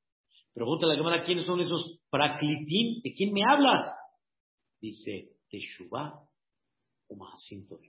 Pregunta 0.53 0.87
la 0.87 0.97
cámara, 0.97 1.23
¿quiénes 1.23 1.45
son 1.45 1.61
esos 1.61 2.01
praklitim? 2.09 3.01
¿De 3.01 3.13
quién 3.13 3.31
me 3.31 3.43
hablas? 3.49 3.85
Dice, 4.81 5.29
Teshuvah 5.49 6.19
o 7.07 7.15
Mahasinto. 7.15 7.79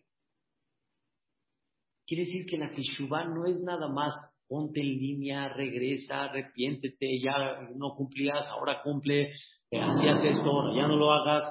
Quiere 2.07 2.25
decir 2.25 2.47
que 2.47 2.59
la 2.59 2.73
Teshuvah 2.73 3.25
no 3.25 3.47
es 3.47 3.61
nada 3.61 3.89
más 3.89 4.15
ponte 4.47 4.81
en 4.81 4.99
línea, 4.99 5.49
regresa, 5.49 6.25
arrepiéntete, 6.25 7.21
ya 7.21 7.61
no 7.75 7.95
cumplías, 7.97 8.49
ahora 8.49 8.83
cumple, 8.83 9.31
hacías 9.79 10.25
esto, 10.25 10.75
ya 10.75 10.87
no 10.89 10.97
lo 10.97 11.13
hagas. 11.13 11.45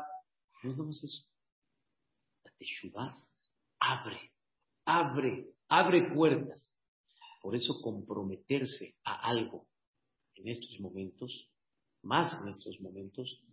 No 0.63 0.89
es 0.89 1.03
eso. 1.03 1.23
La 2.43 2.51
Teshuvah 2.57 3.17
abre, 3.79 4.31
abre, 4.85 5.53
abre 5.69 6.13
puertas. 6.13 6.73
Por 7.41 7.55
eso 7.55 7.79
comprometerse 7.81 8.95
a 9.05 9.29
algo 9.29 9.67
en 10.35 10.49
estos 10.49 10.79
momentos, 10.79 11.49
más 12.01 12.41
en 12.41 12.49
estos 12.49 12.79
momentos, 12.81 13.43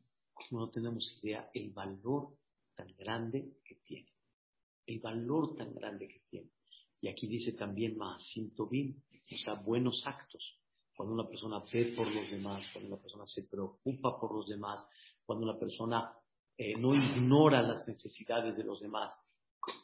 no 0.50 0.70
tenemos 0.70 1.18
idea 1.22 1.50
el 1.54 1.70
valor 1.70 2.36
tan 2.74 2.94
grande 2.96 3.58
que 3.64 3.76
tiene. 3.76 4.12
El 4.86 5.00
valor 5.00 5.56
tan 5.56 5.74
grande 5.74 6.08
que 6.08 6.20
tiene. 6.28 6.50
Y 7.00 7.08
aquí 7.08 7.26
dice 7.26 7.52
también 7.52 7.96
más 7.96 8.22
Tobin, 8.56 9.02
o 9.32 9.38
sea, 9.38 9.54
buenos 9.54 10.06
actos. 10.06 10.58
Cuando 10.96 11.14
una 11.14 11.28
persona 11.28 11.62
ve 11.70 11.92
por 11.94 12.08
los 12.08 12.30
demás, 12.30 12.64
cuando 12.72 12.94
una 12.94 13.02
persona 13.02 13.26
se 13.26 13.46
preocupa 13.50 14.18
por 14.18 14.34
los 14.34 14.48
demás, 14.48 14.84
cuando 15.26 15.44
una 15.44 15.58
persona 15.58 16.10
eh, 16.56 16.74
no 16.78 16.94
ignora 16.94 17.60
las 17.60 17.86
necesidades 17.86 18.56
de 18.56 18.64
los 18.64 18.80
demás, 18.80 19.12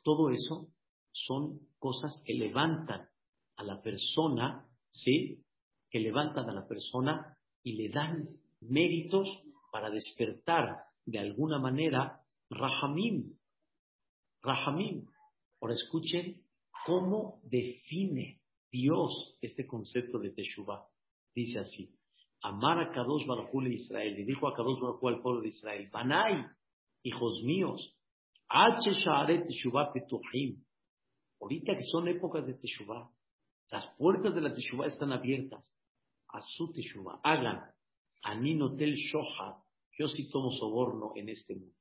todo 0.02 0.30
eso 0.30 0.68
son 1.12 1.60
cosas 1.78 2.22
que 2.24 2.32
levantan 2.32 3.08
a 3.56 3.62
la 3.62 3.82
persona, 3.82 4.66
¿sí? 4.88 5.44
Que 5.90 6.00
levantan 6.00 6.48
a 6.48 6.54
la 6.54 6.66
persona 6.66 7.36
y 7.62 7.74
le 7.74 7.90
dan 7.90 8.28
méritos 8.60 9.28
para 9.70 9.90
despertar 9.90 10.84
de 11.04 11.18
alguna 11.18 11.58
manera 11.58 12.22
Rahamim. 12.48 13.36
Rahamim. 14.42 15.06
Ahora 15.60 15.74
escuchen 15.74 16.42
cómo 16.86 17.40
define 17.44 18.40
Dios 18.70 19.36
este 19.42 19.66
concepto 19.66 20.18
de 20.18 20.30
Teshuvah. 20.30 20.91
Dice 21.34 21.58
así, 21.58 21.90
amar 22.42 22.78
a 22.78 22.92
Kadosh 22.92 23.26
Baruj 23.26 23.50
de 23.64 23.74
Israel, 23.74 24.18
y 24.18 24.24
dijo 24.24 24.48
a 24.48 24.54
Kadosh 24.54 24.80
Baruj 24.80 25.08
al 25.08 25.22
pueblo 25.22 25.40
de 25.40 25.48
Israel, 25.48 25.88
Banai, 25.90 26.46
hijos 27.02 27.42
míos, 27.44 27.96
ahorita 31.40 31.74
que 31.74 31.84
son 31.90 32.08
épocas 32.08 32.46
de 32.46 32.54
Teshuvah, 32.54 33.10
las 33.70 33.86
puertas 33.96 34.34
de 34.34 34.40
la 34.42 34.52
Teshuvah 34.52 34.86
están 34.86 35.12
abiertas, 35.12 35.74
a 36.28 36.40
su 36.42 36.70
Teshuvah, 36.72 37.20
hagan, 37.22 37.72
Aninotel 38.22 38.94
Shoha, 38.94 39.62
yo 39.98 40.08
sí 40.08 40.30
tomo 40.30 40.50
soborno 40.52 41.12
en 41.16 41.28
este 41.28 41.54
mundo. 41.54 41.74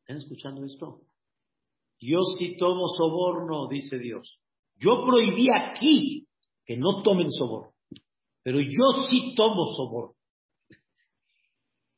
¿Están 0.00 0.16
escuchando 0.16 0.64
esto? 0.64 1.02
Yo 2.00 2.18
sí 2.38 2.56
tomo 2.56 2.88
soborno, 2.88 3.68
dice 3.68 3.98
Dios. 3.98 4.40
Yo 4.76 5.04
prohibí 5.04 5.46
aquí 5.54 6.26
que 6.70 6.76
no 6.76 7.02
tomen 7.02 7.32
soborno, 7.32 7.74
pero 8.44 8.60
yo 8.60 9.02
sí 9.10 9.34
tomo 9.34 9.74
soborno. 9.74 10.14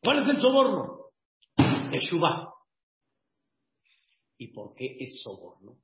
¿Cuál 0.02 0.20
es 0.20 0.28
el 0.30 0.40
soborno? 0.40 1.10
Teshuvah. 1.90 2.54
¿Y 4.38 4.48
por 4.48 4.72
qué 4.74 4.96
es 4.98 5.20
soborno? 5.22 5.76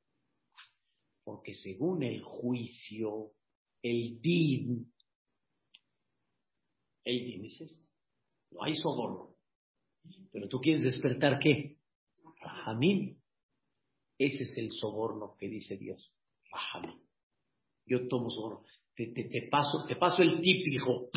Porque 1.22 1.53
según 1.53 2.03
el 2.03 2.22
juicio, 2.22 3.32
el 3.82 4.22
din, 4.22 4.91
el 7.05 7.24
din 7.26 7.43
dices, 7.43 7.86
no 8.53 8.62
hay 8.62 8.72
soborno. 8.72 9.34
Pero 10.32 10.49
tú 10.49 10.61
quieres 10.61 10.84
despertar 10.84 11.39
qué? 11.41 11.76
Rahamim. 12.41 13.20
Ese 14.16 14.45
es 14.45 14.57
el 14.57 14.70
soborno 14.70 15.36
que 15.39 15.47
dice 15.47 15.76
Dios. 15.76 16.11
Rahamim. 16.51 16.99
Yo 17.84 18.09
tomo 18.09 18.30
soborno. 18.30 18.64
Te, 18.99 19.07
te, 19.13 19.49
paso, 19.49 19.85
te 19.87 19.95
paso 19.95 20.23
el 20.23 20.41
tip, 20.41 20.67
hijo. 20.67 21.09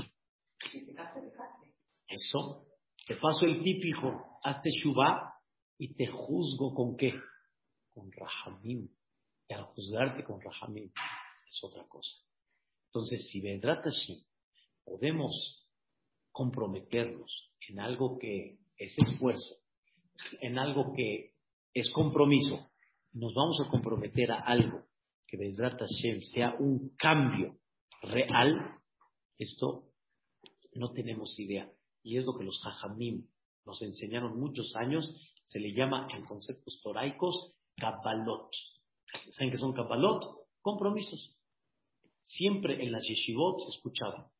Eso. 2.08 2.68
Te 3.08 3.16
paso 3.16 3.46
el 3.46 3.64
tip, 3.64 3.84
hijo. 3.84 4.40
Hazte 4.44 4.70
shubá 4.70 5.34
y 5.80 5.96
te 5.96 6.06
juzgo 6.06 6.76
con 6.76 6.96
qué? 6.96 7.12
Con 7.90 8.12
Rahamim. 8.12 8.88
Y 9.48 9.54
al 9.54 9.64
juzgarte 9.64 10.24
con 10.24 10.40
Rahamim 10.40 10.92
es 11.50 11.64
otra 11.64 11.88
cosa. 11.88 12.20
Entonces, 12.90 13.28
si 13.32 13.42
Vedrat 13.42 13.84
Hashem 13.84 14.20
podemos 14.86 15.68
comprometernos 16.32 17.52
en 17.68 17.80
algo 17.80 18.20
que 18.20 18.60
es 18.78 18.94
esfuerzo, 18.96 19.56
en 20.40 20.60
algo 20.60 20.94
que 20.94 21.34
es 21.74 21.90
compromiso, 21.90 22.60
nos 23.14 23.34
vamos 23.34 23.58
a 23.66 23.72
comprometer 23.72 24.32
a 24.32 24.42
algo 24.42 24.86
que 25.26 25.38
Bezrat 25.38 25.80
Hashem 25.80 26.22
sea 26.22 26.56
un 26.60 26.96
cambio 26.96 27.61
real, 28.02 28.80
esto 29.38 29.92
no 30.74 30.92
tenemos 30.92 31.38
idea. 31.40 31.72
Y 32.04 32.18
es 32.18 32.26
lo 32.26 32.38
que 32.38 32.44
los 32.44 32.60
Jajamim 32.62 33.28
nos 33.66 33.82
enseñaron 33.82 34.40
muchos 34.40 34.76
años, 34.76 35.16
se 35.44 35.60
le 35.60 35.74
llama 35.74 36.08
en 36.12 36.26
conceptos 36.26 36.82
toraicos 36.84 37.54
Kabbalot. 37.78 38.50
¿Saben 39.32 39.52
qué 39.52 39.58
son 39.58 39.74
Kabbalot? 39.74 40.24
Compromisos. 40.62 41.38
Siempre 42.22 42.84
en 42.84 42.92
las 42.92 43.04
yeshivot 43.04 43.60
se 43.60 43.76
escuchaba, 43.76 44.32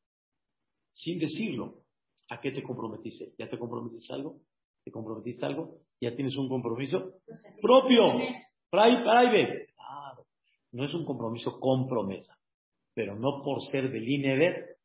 sin 0.92 1.18
decirlo, 1.18 1.82
¿a 2.30 2.40
qué 2.40 2.52
te 2.52 2.62
comprometiste? 2.62 3.34
¿Ya 3.38 3.48
te 3.48 3.58
comprometiste 3.58 4.12
algo? 4.14 4.40
¿Te 4.84 4.90
comprometiste 4.90 5.44
algo? 5.44 5.80
¿Ya 6.00 6.14
tienes 6.14 6.36
un 6.36 6.48
compromiso 6.48 7.14
propio? 7.60 8.04
Private. 8.70 9.66
Claro. 9.74 10.26
No 10.72 10.84
es 10.84 10.94
un 10.94 11.04
compromiso 11.04 11.58
con 11.60 11.88
promesa, 11.88 12.38
pero 12.94 13.18
no 13.18 13.42
por 13.42 13.60
ser 13.70 13.88
Belinever. 13.88 14.76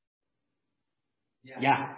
Ya. 1.43 1.97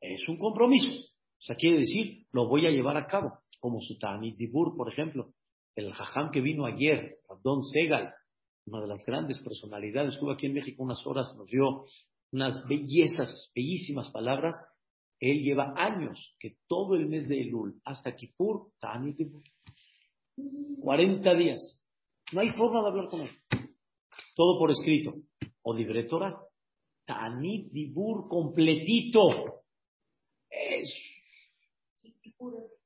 Es 0.00 0.28
un 0.28 0.38
compromiso. 0.38 0.88
O 0.88 1.42
sea, 1.42 1.56
quiere 1.56 1.78
decir, 1.78 2.26
lo 2.32 2.48
voy 2.48 2.66
a 2.66 2.70
llevar 2.70 2.96
a 2.96 3.06
cabo. 3.06 3.38
Como 3.60 3.80
Sutani 3.80 4.32
Dibur, 4.32 4.76
por 4.76 4.92
ejemplo. 4.92 5.32
El 5.74 5.92
jajam 5.92 6.30
que 6.30 6.40
vino 6.40 6.66
ayer, 6.66 7.18
Don 7.42 7.62
Segal, 7.62 8.12
una 8.66 8.80
de 8.80 8.88
las 8.88 9.04
grandes 9.04 9.38
personalidades, 9.40 10.14
estuvo 10.14 10.32
aquí 10.32 10.46
en 10.46 10.54
México 10.54 10.82
unas 10.82 11.06
horas, 11.06 11.32
nos 11.36 11.46
dio 11.46 11.84
unas 12.32 12.66
bellezas, 12.66 13.52
bellísimas 13.54 14.10
palabras. 14.10 14.56
Él 15.20 15.42
lleva 15.42 15.74
años 15.76 16.34
que 16.38 16.56
todo 16.66 16.94
el 16.94 17.06
mes 17.06 17.28
de 17.28 17.40
Elul 17.40 17.80
hasta 17.84 18.14
Kippur, 18.14 18.72
Tani 18.80 19.12
Dibur. 19.12 19.42
40 20.80 21.34
días. 21.34 21.88
No 22.32 22.40
hay 22.40 22.50
forma 22.50 22.82
de 22.82 22.88
hablar 22.88 23.08
con 23.08 23.20
él. 23.22 23.30
Todo 24.34 24.58
por 24.58 24.70
escrito. 24.70 25.14
O 25.68 25.74
libretora. 25.74 26.34
Tanit 27.04 27.70
Dibur 27.70 28.26
completito. 28.26 29.28
Es, 30.48 30.90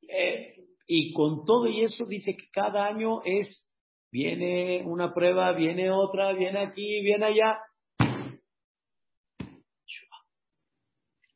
eh, 0.09 0.66
y 0.89 1.12
con 1.12 1.45
todo 1.45 1.68
y 1.68 1.83
eso 1.83 2.05
dice 2.07 2.37
que 2.37 2.51
cada 2.51 2.85
año 2.87 3.22
es, 3.24 3.70
viene 4.11 4.83
una 4.85 5.14
prueba, 5.14 5.53
viene 5.53 5.93
otra, 5.93 6.33
viene 6.33 6.59
aquí, 6.59 7.01
viene 7.03 7.26
allá. 7.26 7.61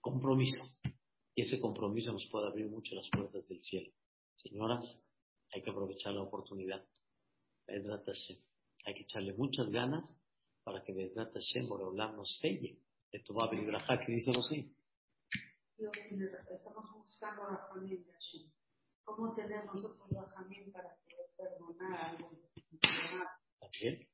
Compromiso. 0.01 0.65
Y 1.37 1.43
ese 1.43 1.61
compromiso 1.61 2.13
nos 2.13 2.27
puede 2.27 2.49
abrir 2.49 2.69
mucho 2.69 2.97
las 2.97 3.09
puertas 3.09 3.47
del 3.47 3.61
cielo. 3.61 3.93
Señoras, 4.35 4.85
hay 5.53 5.63
que 5.63 5.71
aprovechar 5.71 6.13
la 6.13 6.23
oportunidad. 6.23 6.85
Hay 7.69 8.95
que 8.95 9.03
echarle 9.03 9.33
muchas 9.35 9.71
ganas 9.71 10.05
para 10.67 10.83
que 10.83 10.93
Vedrat 10.93 11.33
Hashem, 11.33 11.71
hablar 11.73 12.13
nos 12.15 12.39
selle. 12.41 12.77
A 13.15 13.47
venir 13.49 13.73
a 13.73 13.99
que 13.99 14.13
dice 14.13 14.33
así. 14.33 14.77
Estamos 15.79 16.91
buscando 16.93 17.49
la 17.49 17.69
familia 17.69 18.01
de 18.01 18.13
Hashem. 18.13 18.51
¿Cómo 19.05 19.33
tenemos 19.33 19.77
nosotros 19.77 20.11
la 20.11 20.25
familia 20.25 20.73
para 20.73 20.97
poder 20.97 21.31
perdonar 21.37 22.11
algo? 22.11 22.31
También. 23.61 24.09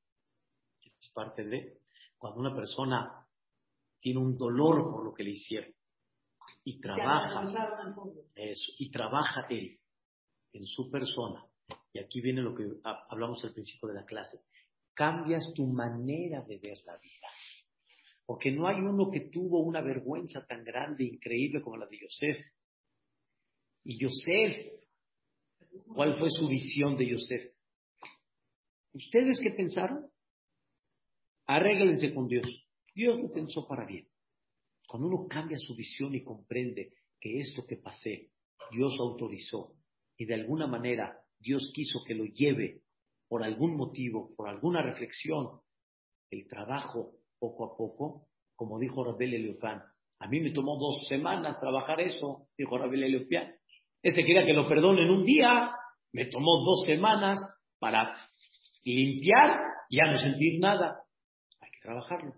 Es 0.83 1.13
parte 1.15 1.43
de 1.43 1.81
cuando 2.19 2.41
una 2.41 2.55
persona 2.55 3.27
tiene 3.99 4.21
un 4.21 4.37
dolor 4.37 4.93
por 4.93 5.05
lo 5.07 5.15
que 5.15 5.25
le 5.25 5.31
hicieron 5.31 5.73
y 6.65 6.79
trabaja 6.81 7.45
eso, 8.35 8.73
y 8.79 8.91
trabaja 8.91 9.47
él 9.49 9.81
en 10.53 10.67
su 10.67 10.91
persona, 10.91 11.47
y 11.95 11.99
aquí 11.99 12.21
viene 12.21 12.43
lo 12.43 12.55
que 12.55 12.69
hablamos 13.09 13.43
al 13.43 13.55
principio 13.55 13.89
de 13.89 13.95
la 13.95 14.05
clase, 14.05 14.45
cambias 14.95 15.53
tu 15.55 15.67
manera 15.67 16.43
de 16.43 16.59
ver 16.59 16.79
la 16.87 16.97
vida. 16.99 17.29
Porque 18.25 18.51
no 18.51 18.67
hay 18.67 18.77
uno 18.77 19.11
que 19.11 19.29
tuvo 19.31 19.61
una 19.61 19.81
vergüenza 19.81 20.47
tan 20.47 20.65
grande, 20.65 21.05
increíble 21.05 21.61
como 21.61 21.77
la 21.77 21.87
de 21.87 21.99
Yosef. 21.99 22.39
Y 23.85 23.99
Yosef, 23.99 24.73
¿cuál 25.95 26.17
fue 26.19 26.31
su 26.31 26.49
visión 26.49 26.97
de 26.97 27.09
Yosef? 27.09 27.53
¿Ustedes 28.95 29.41
qué 29.43 29.51
pensaron? 29.51 30.11
Arréglense 31.47 32.15
con 32.15 32.29
Dios. 32.29 32.47
Dios 32.95 33.19
lo 33.19 33.33
pensó 33.33 33.67
para 33.67 33.85
bien. 33.87 34.07
Cuando 34.87 35.09
uno 35.09 35.27
cambia 35.27 35.59
su 35.59 35.75
visión 35.75 36.15
y 36.15 36.23
comprende 36.23 36.93
que 37.19 37.39
esto 37.39 37.67
que 37.67 37.77
pasé, 37.77 38.31
Dios 38.71 38.95
autorizó 39.01 39.75
y 40.17 40.27
de 40.27 40.35
alguna 40.35 40.67
manera 40.67 41.19
Dios 41.39 41.73
quiso 41.75 42.01
que 42.07 42.15
lo 42.15 42.25
lleve 42.25 42.83
por 43.33 43.43
algún 43.43 43.79
motivo, 43.79 44.37
por 44.37 44.47
alguna 44.47 44.83
reflexión, 44.83 45.63
el 46.31 46.47
trabajo 46.49 47.15
poco 47.39 47.65
a 47.65 47.77
poco, 47.79 48.29
como 48.55 48.79
dijo 48.79 49.03
Rabel 49.03 49.33
Eliopan. 49.33 49.83
A 50.19 50.29
mí 50.29 50.39
me 50.39 50.51
tomó 50.51 50.77
dos 50.77 51.07
semanas 51.09 51.59
trabajar 51.59 51.99
eso, 52.03 52.49
dijo 52.59 52.77
Rabel 52.77 53.05
Eliopan. 53.05 53.55
Este 54.03 54.23
quería 54.23 54.45
que 54.45 54.53
lo 54.53 54.69
perdone 54.69 55.05
en 55.05 55.11
un 55.11 55.25
día, 55.25 55.75
me 56.13 56.27
tomó 56.27 56.63
dos 56.63 56.85
semanas 56.85 57.41
para 57.79 58.19
limpiar 58.85 59.61
y 59.89 59.97
ya 59.97 60.13
no 60.13 60.19
sentir 60.19 60.61
nada. 60.61 61.03
Hay 61.61 61.71
que 61.71 61.81
trabajarlo. 61.81 62.35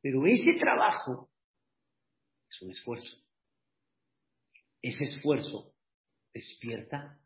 Pero 0.00 0.26
ese 0.26 0.54
trabajo 0.58 1.30
es 2.50 2.62
un 2.62 2.72
esfuerzo. 2.72 3.16
Ese 4.82 5.04
esfuerzo 5.04 5.72
despierta 6.34 7.21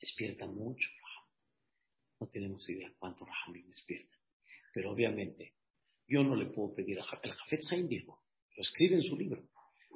Despierta 0.00 0.46
mucho 0.46 0.88
No 2.20 2.28
tenemos 2.28 2.68
idea 2.68 2.92
cuánto 2.98 3.24
Rahamim 3.24 3.66
despierta. 3.66 4.16
Pero 4.72 4.92
obviamente, 4.92 5.54
yo 6.06 6.22
no 6.22 6.34
le 6.36 6.46
puedo 6.46 6.74
pedir 6.74 7.00
a 7.00 7.04
El 7.22 7.32
Jafet 7.32 7.62
Haim 7.70 7.88
dijo, 7.88 8.22
lo 8.56 8.62
escribe 8.62 8.96
en 8.96 9.02
su 9.02 9.16
libro. 9.16 9.42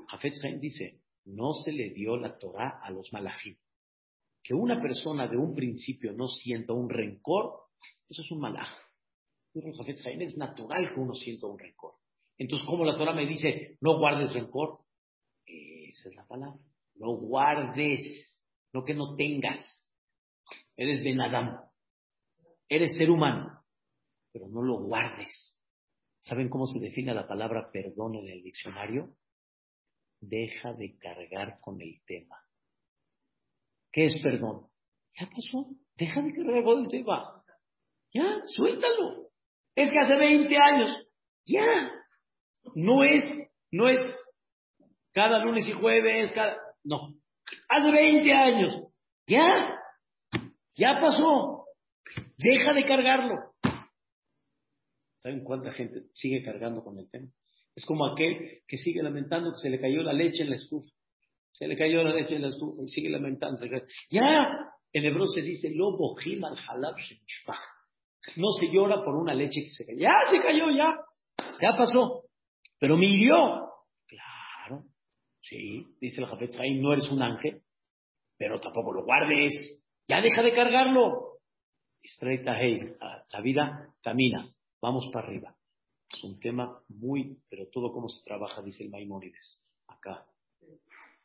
Jafet 0.09 0.35
Haim 0.45 0.61
dice, 0.61 1.03
no 1.25 1.55
se 1.55 1.73
le 1.73 1.91
dio 1.91 2.17
la 2.17 2.37
Torah 2.39 2.81
a 2.83 2.91
los 2.91 3.13
malajim. 3.13 3.57
Que 4.43 4.55
una 4.55 4.81
persona 4.83 5.29
de 5.29 5.37
un 5.37 5.55
principio 5.55 6.13
no 6.13 6.29
sienta 6.29 6.73
un 6.73 6.91
rencor, 6.91 7.61
eso 8.09 8.23
es 8.23 8.31
un 8.31 8.41
malaj. 8.41 8.69
Es 9.55 10.37
natural 10.37 10.93
que 10.93 11.01
uno 11.01 11.15
sienta 11.15 11.47
un 11.47 11.59
rencor. 11.59 11.95
Entonces, 12.39 12.67
¿cómo 12.67 12.85
la 12.85 12.97
Torah 12.97 13.13
me 13.13 13.27
dice, 13.27 13.77
no 13.81 13.99
guardes 13.99 14.33
rencor? 14.33 14.81
Esa 15.47 16.09
es 16.09 16.15
la 16.15 16.27
palabra. 16.27 16.61
No 16.95 17.13
guardes, 17.17 18.41
no 18.73 18.85
que 18.85 18.95
no 18.95 19.15
tengas. 19.15 19.82
Eres 20.77 21.03
Benadam. 21.05 21.61
Eres 22.69 22.97
ser 22.97 23.11
humano. 23.11 23.63
Pero 24.33 24.49
no 24.49 24.63
lo 24.63 24.79
guardes. 24.79 25.61
¿Saben 26.21 26.49
cómo 26.49 26.67
se 26.67 26.81
define 26.81 27.15
la 27.15 27.27
palabra 27.27 27.71
perdón 27.73 28.15
en 28.17 28.29
el 28.29 28.43
diccionario? 28.43 29.15
Deja 30.21 30.73
de 30.73 30.97
cargar 30.99 31.59
con 31.61 31.81
el 31.81 32.01
tema. 32.07 32.37
¿Qué 33.91 34.05
es 34.05 34.21
perdón? 34.23 34.69
Ya 35.19 35.27
pasó. 35.27 35.69
Deja 35.97 36.23
de 36.23 36.33
cargar 36.33 36.65
con 36.65 36.85
el 36.85 36.89
tema. 36.89 37.45
Ya, 38.15 38.41
suéltalo. 38.47 39.29
Es 39.75 39.91
que 39.91 39.99
hace 39.99 40.17
20 40.17 40.57
años. 40.57 41.07
Ya. 41.47 41.91
No 42.75 43.03
es, 43.03 43.25
no 43.71 43.89
es 43.89 43.99
cada 45.13 45.45
lunes 45.45 45.67
y 45.69 45.73
jueves, 45.73 46.33
cada... 46.33 46.57
No. 46.85 47.15
Hace 47.69 47.91
20 47.91 48.33
años. 48.33 48.83
Ya. 49.27 49.82
Ya 50.77 50.99
pasó. 51.01 51.67
Deja 52.39 52.73
de 52.73 52.85
cargarlo. 52.85 53.35
¿Saben 55.19 55.45
cuánta 55.45 55.73
gente 55.73 56.03
sigue 56.15 56.43
cargando 56.43 56.83
con 56.83 56.99
el 56.99 57.09
tema? 57.11 57.29
Es 57.75 57.85
como 57.87 58.07
aquel 58.07 58.63
que 58.67 58.77
sigue 58.77 59.03
lamentando 59.03 59.53
que 59.53 59.59
se 59.59 59.71
le 59.71 59.81
cayó 59.81 60.03
la 60.03 60.13
leche 60.13 60.43
en 60.43 60.51
la 60.51 60.57
estufa. 60.57 60.89
Se 61.53 61.67
le 61.67 61.77
cayó 61.77 62.03
la 62.03 62.15
leche 62.15 62.37
en 62.37 62.43
la 62.43 62.49
estufa 62.49 62.83
y 62.83 62.89
sigue 62.89 63.09
lamentando. 63.09 63.65
Ya, 64.11 64.49
en 64.93 65.05
hebreo 65.05 65.27
se 65.27 65.43
dice, 65.43 65.71
lo 65.71 65.89
al 65.89 66.59
halab 66.69 66.97
No 68.37 68.53
se 68.59 68.73
llora 68.73 69.05
por 69.05 69.15
una 69.15 69.35
leche 69.35 69.63
que 69.63 69.73
se 69.73 69.87
cayó. 69.87 69.99
Ya 69.99 70.13
se 70.31 70.39
cayó, 70.41 70.71
ya. 70.77 70.97
Ya 71.61 71.77
pasó. 71.77 72.25
Pero 72.79 72.97
me 72.97 73.07
hirió. 73.07 73.71
Claro. 74.07 74.85
Sí, 75.41 75.87
dice 76.01 76.21
el 76.21 76.27
Jafet 76.27 76.57
no 76.81 76.93
eres 76.93 77.11
un 77.11 77.23
ángel, 77.23 77.63
pero 78.37 78.59
tampoco 78.59 78.93
lo 78.93 79.05
guardes. 79.05 79.82
Ya 80.09 80.21
deja 80.21 80.43
de 80.43 80.55
cargarlo. 80.55 81.39
Straight 82.03 82.47
ahead. 82.47 82.97
La 83.33 83.41
vida 83.41 83.95
camina. 84.03 84.53
Vamos 84.81 85.09
para 85.13 85.29
arriba. 85.29 85.55
Es 86.11 86.23
un 86.25 86.39
tema 86.41 86.83
muy, 86.89 87.39
pero 87.49 87.69
todo 87.69 87.93
como 87.93 88.09
se 88.09 88.23
trabaja, 88.25 88.63
dice 88.63 88.85
el 88.85 88.91
Maimónides. 88.91 89.63
Acá. 89.87 90.27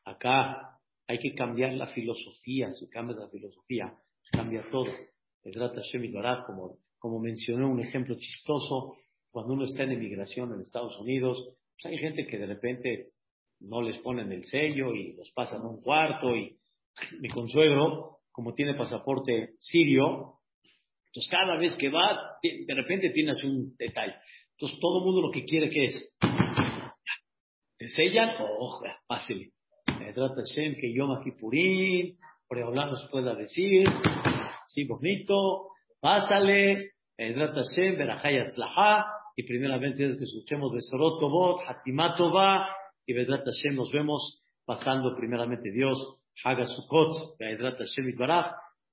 Acá 0.05 0.80
hay 1.07 1.19
que 1.19 1.34
cambiar 1.34 1.73
la 1.73 1.88
filosofía. 1.88 2.71
Si 2.73 2.88
cambia 2.89 3.17
la 3.17 3.30
filosofía, 3.30 3.93
cambia 4.32 4.63
todo. 4.69 4.91
como, 6.45 6.78
como 6.99 7.19
mencioné 7.19 7.65
un 7.65 7.80
ejemplo 7.80 8.15
chistoso, 8.15 8.95
cuando 9.32 9.53
uno 9.53 9.65
está 9.65 9.84
en 9.84 9.93
emigración 9.93 10.53
en 10.53 10.61
Estados 10.61 10.97
Unidos, 10.99 11.57
pues 11.75 11.93
hay 11.93 11.97
gente 11.97 12.25
que 12.28 12.38
de 12.38 12.45
repente 12.45 13.07
no 13.59 13.82
les 13.82 13.97
ponen 13.99 14.32
el 14.32 14.45
sello 14.45 14.93
y 14.93 15.13
los 15.13 15.32
pasan 15.32 15.61
a 15.61 15.69
un 15.69 15.82
cuarto 15.82 16.36
y 16.36 16.57
mi 17.19 17.30
consuegro 17.30 18.16
como 18.38 18.53
tiene 18.53 18.75
pasaporte 18.75 19.55
sirio, 19.57 20.35
entonces 21.07 21.31
cada 21.31 21.57
vez 21.57 21.75
que 21.75 21.89
va, 21.89 22.38
de 22.43 22.75
repente 22.75 23.09
tienes 23.09 23.43
un 23.43 23.75
detalle. 23.79 24.13
Entonces 24.51 24.79
todo 24.79 24.99
el 24.99 25.05
mundo 25.05 25.21
lo 25.23 25.31
que 25.31 25.43
quiere 25.43 25.71
que 25.71 25.85
es, 25.85 26.15
te 27.79 27.89
sellan, 27.89 28.35
oh, 28.39 28.79
pásele. 29.07 29.53
Me 29.99 30.13
trata 30.13 30.43
que 30.45 30.93
Kippurim, 31.23 32.15
por 32.47 32.59
hablar 32.59 32.91
nos 32.91 33.09
pueda 33.09 33.33
decir, 33.33 33.89
sí, 34.67 34.83
bonito, 34.83 35.69
pásale, 35.99 36.91
me 37.17 37.33
trata 37.33 37.61
Shem, 37.75 37.97
Berajay 37.97 38.51
y 39.35 39.43
primeramente 39.47 40.15
que 40.15 40.23
escuchemos 40.25 40.71
Besorot 40.71 41.19
Tovot, 41.19 41.61
Hatimatova, 41.67 42.67
y 43.03 43.13
Vedrat 43.13 43.45
Hashem 43.45 43.75
nos 43.75 43.91
vemos 43.91 44.43
pasando 44.63 45.15
primeramente 45.15 45.71
Dios 45.71 46.19
Haga 46.43 46.65
Sukkot, 46.65 47.38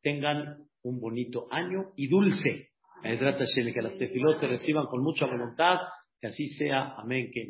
tengan 0.03 0.59
un 0.83 1.01
bonito 1.01 1.47
año 1.51 1.93
y 1.97 2.09
dulce. 2.09 2.71
Que 3.03 3.83
las 3.83 3.99
tefilot 3.99 4.39
se 4.39 4.47
reciban 4.47 4.87
con 4.87 5.03
mucha 5.03 5.27
voluntad, 5.27 5.79
que 6.21 6.29
así 6.29 6.49
sea. 6.55 6.95
Amén. 6.97 7.31
Que 7.33 7.47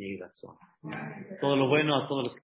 Todo 1.40 1.56
lo 1.56 1.68
bueno 1.68 1.96
a 1.96 2.08
todos 2.08 2.24
los 2.24 2.36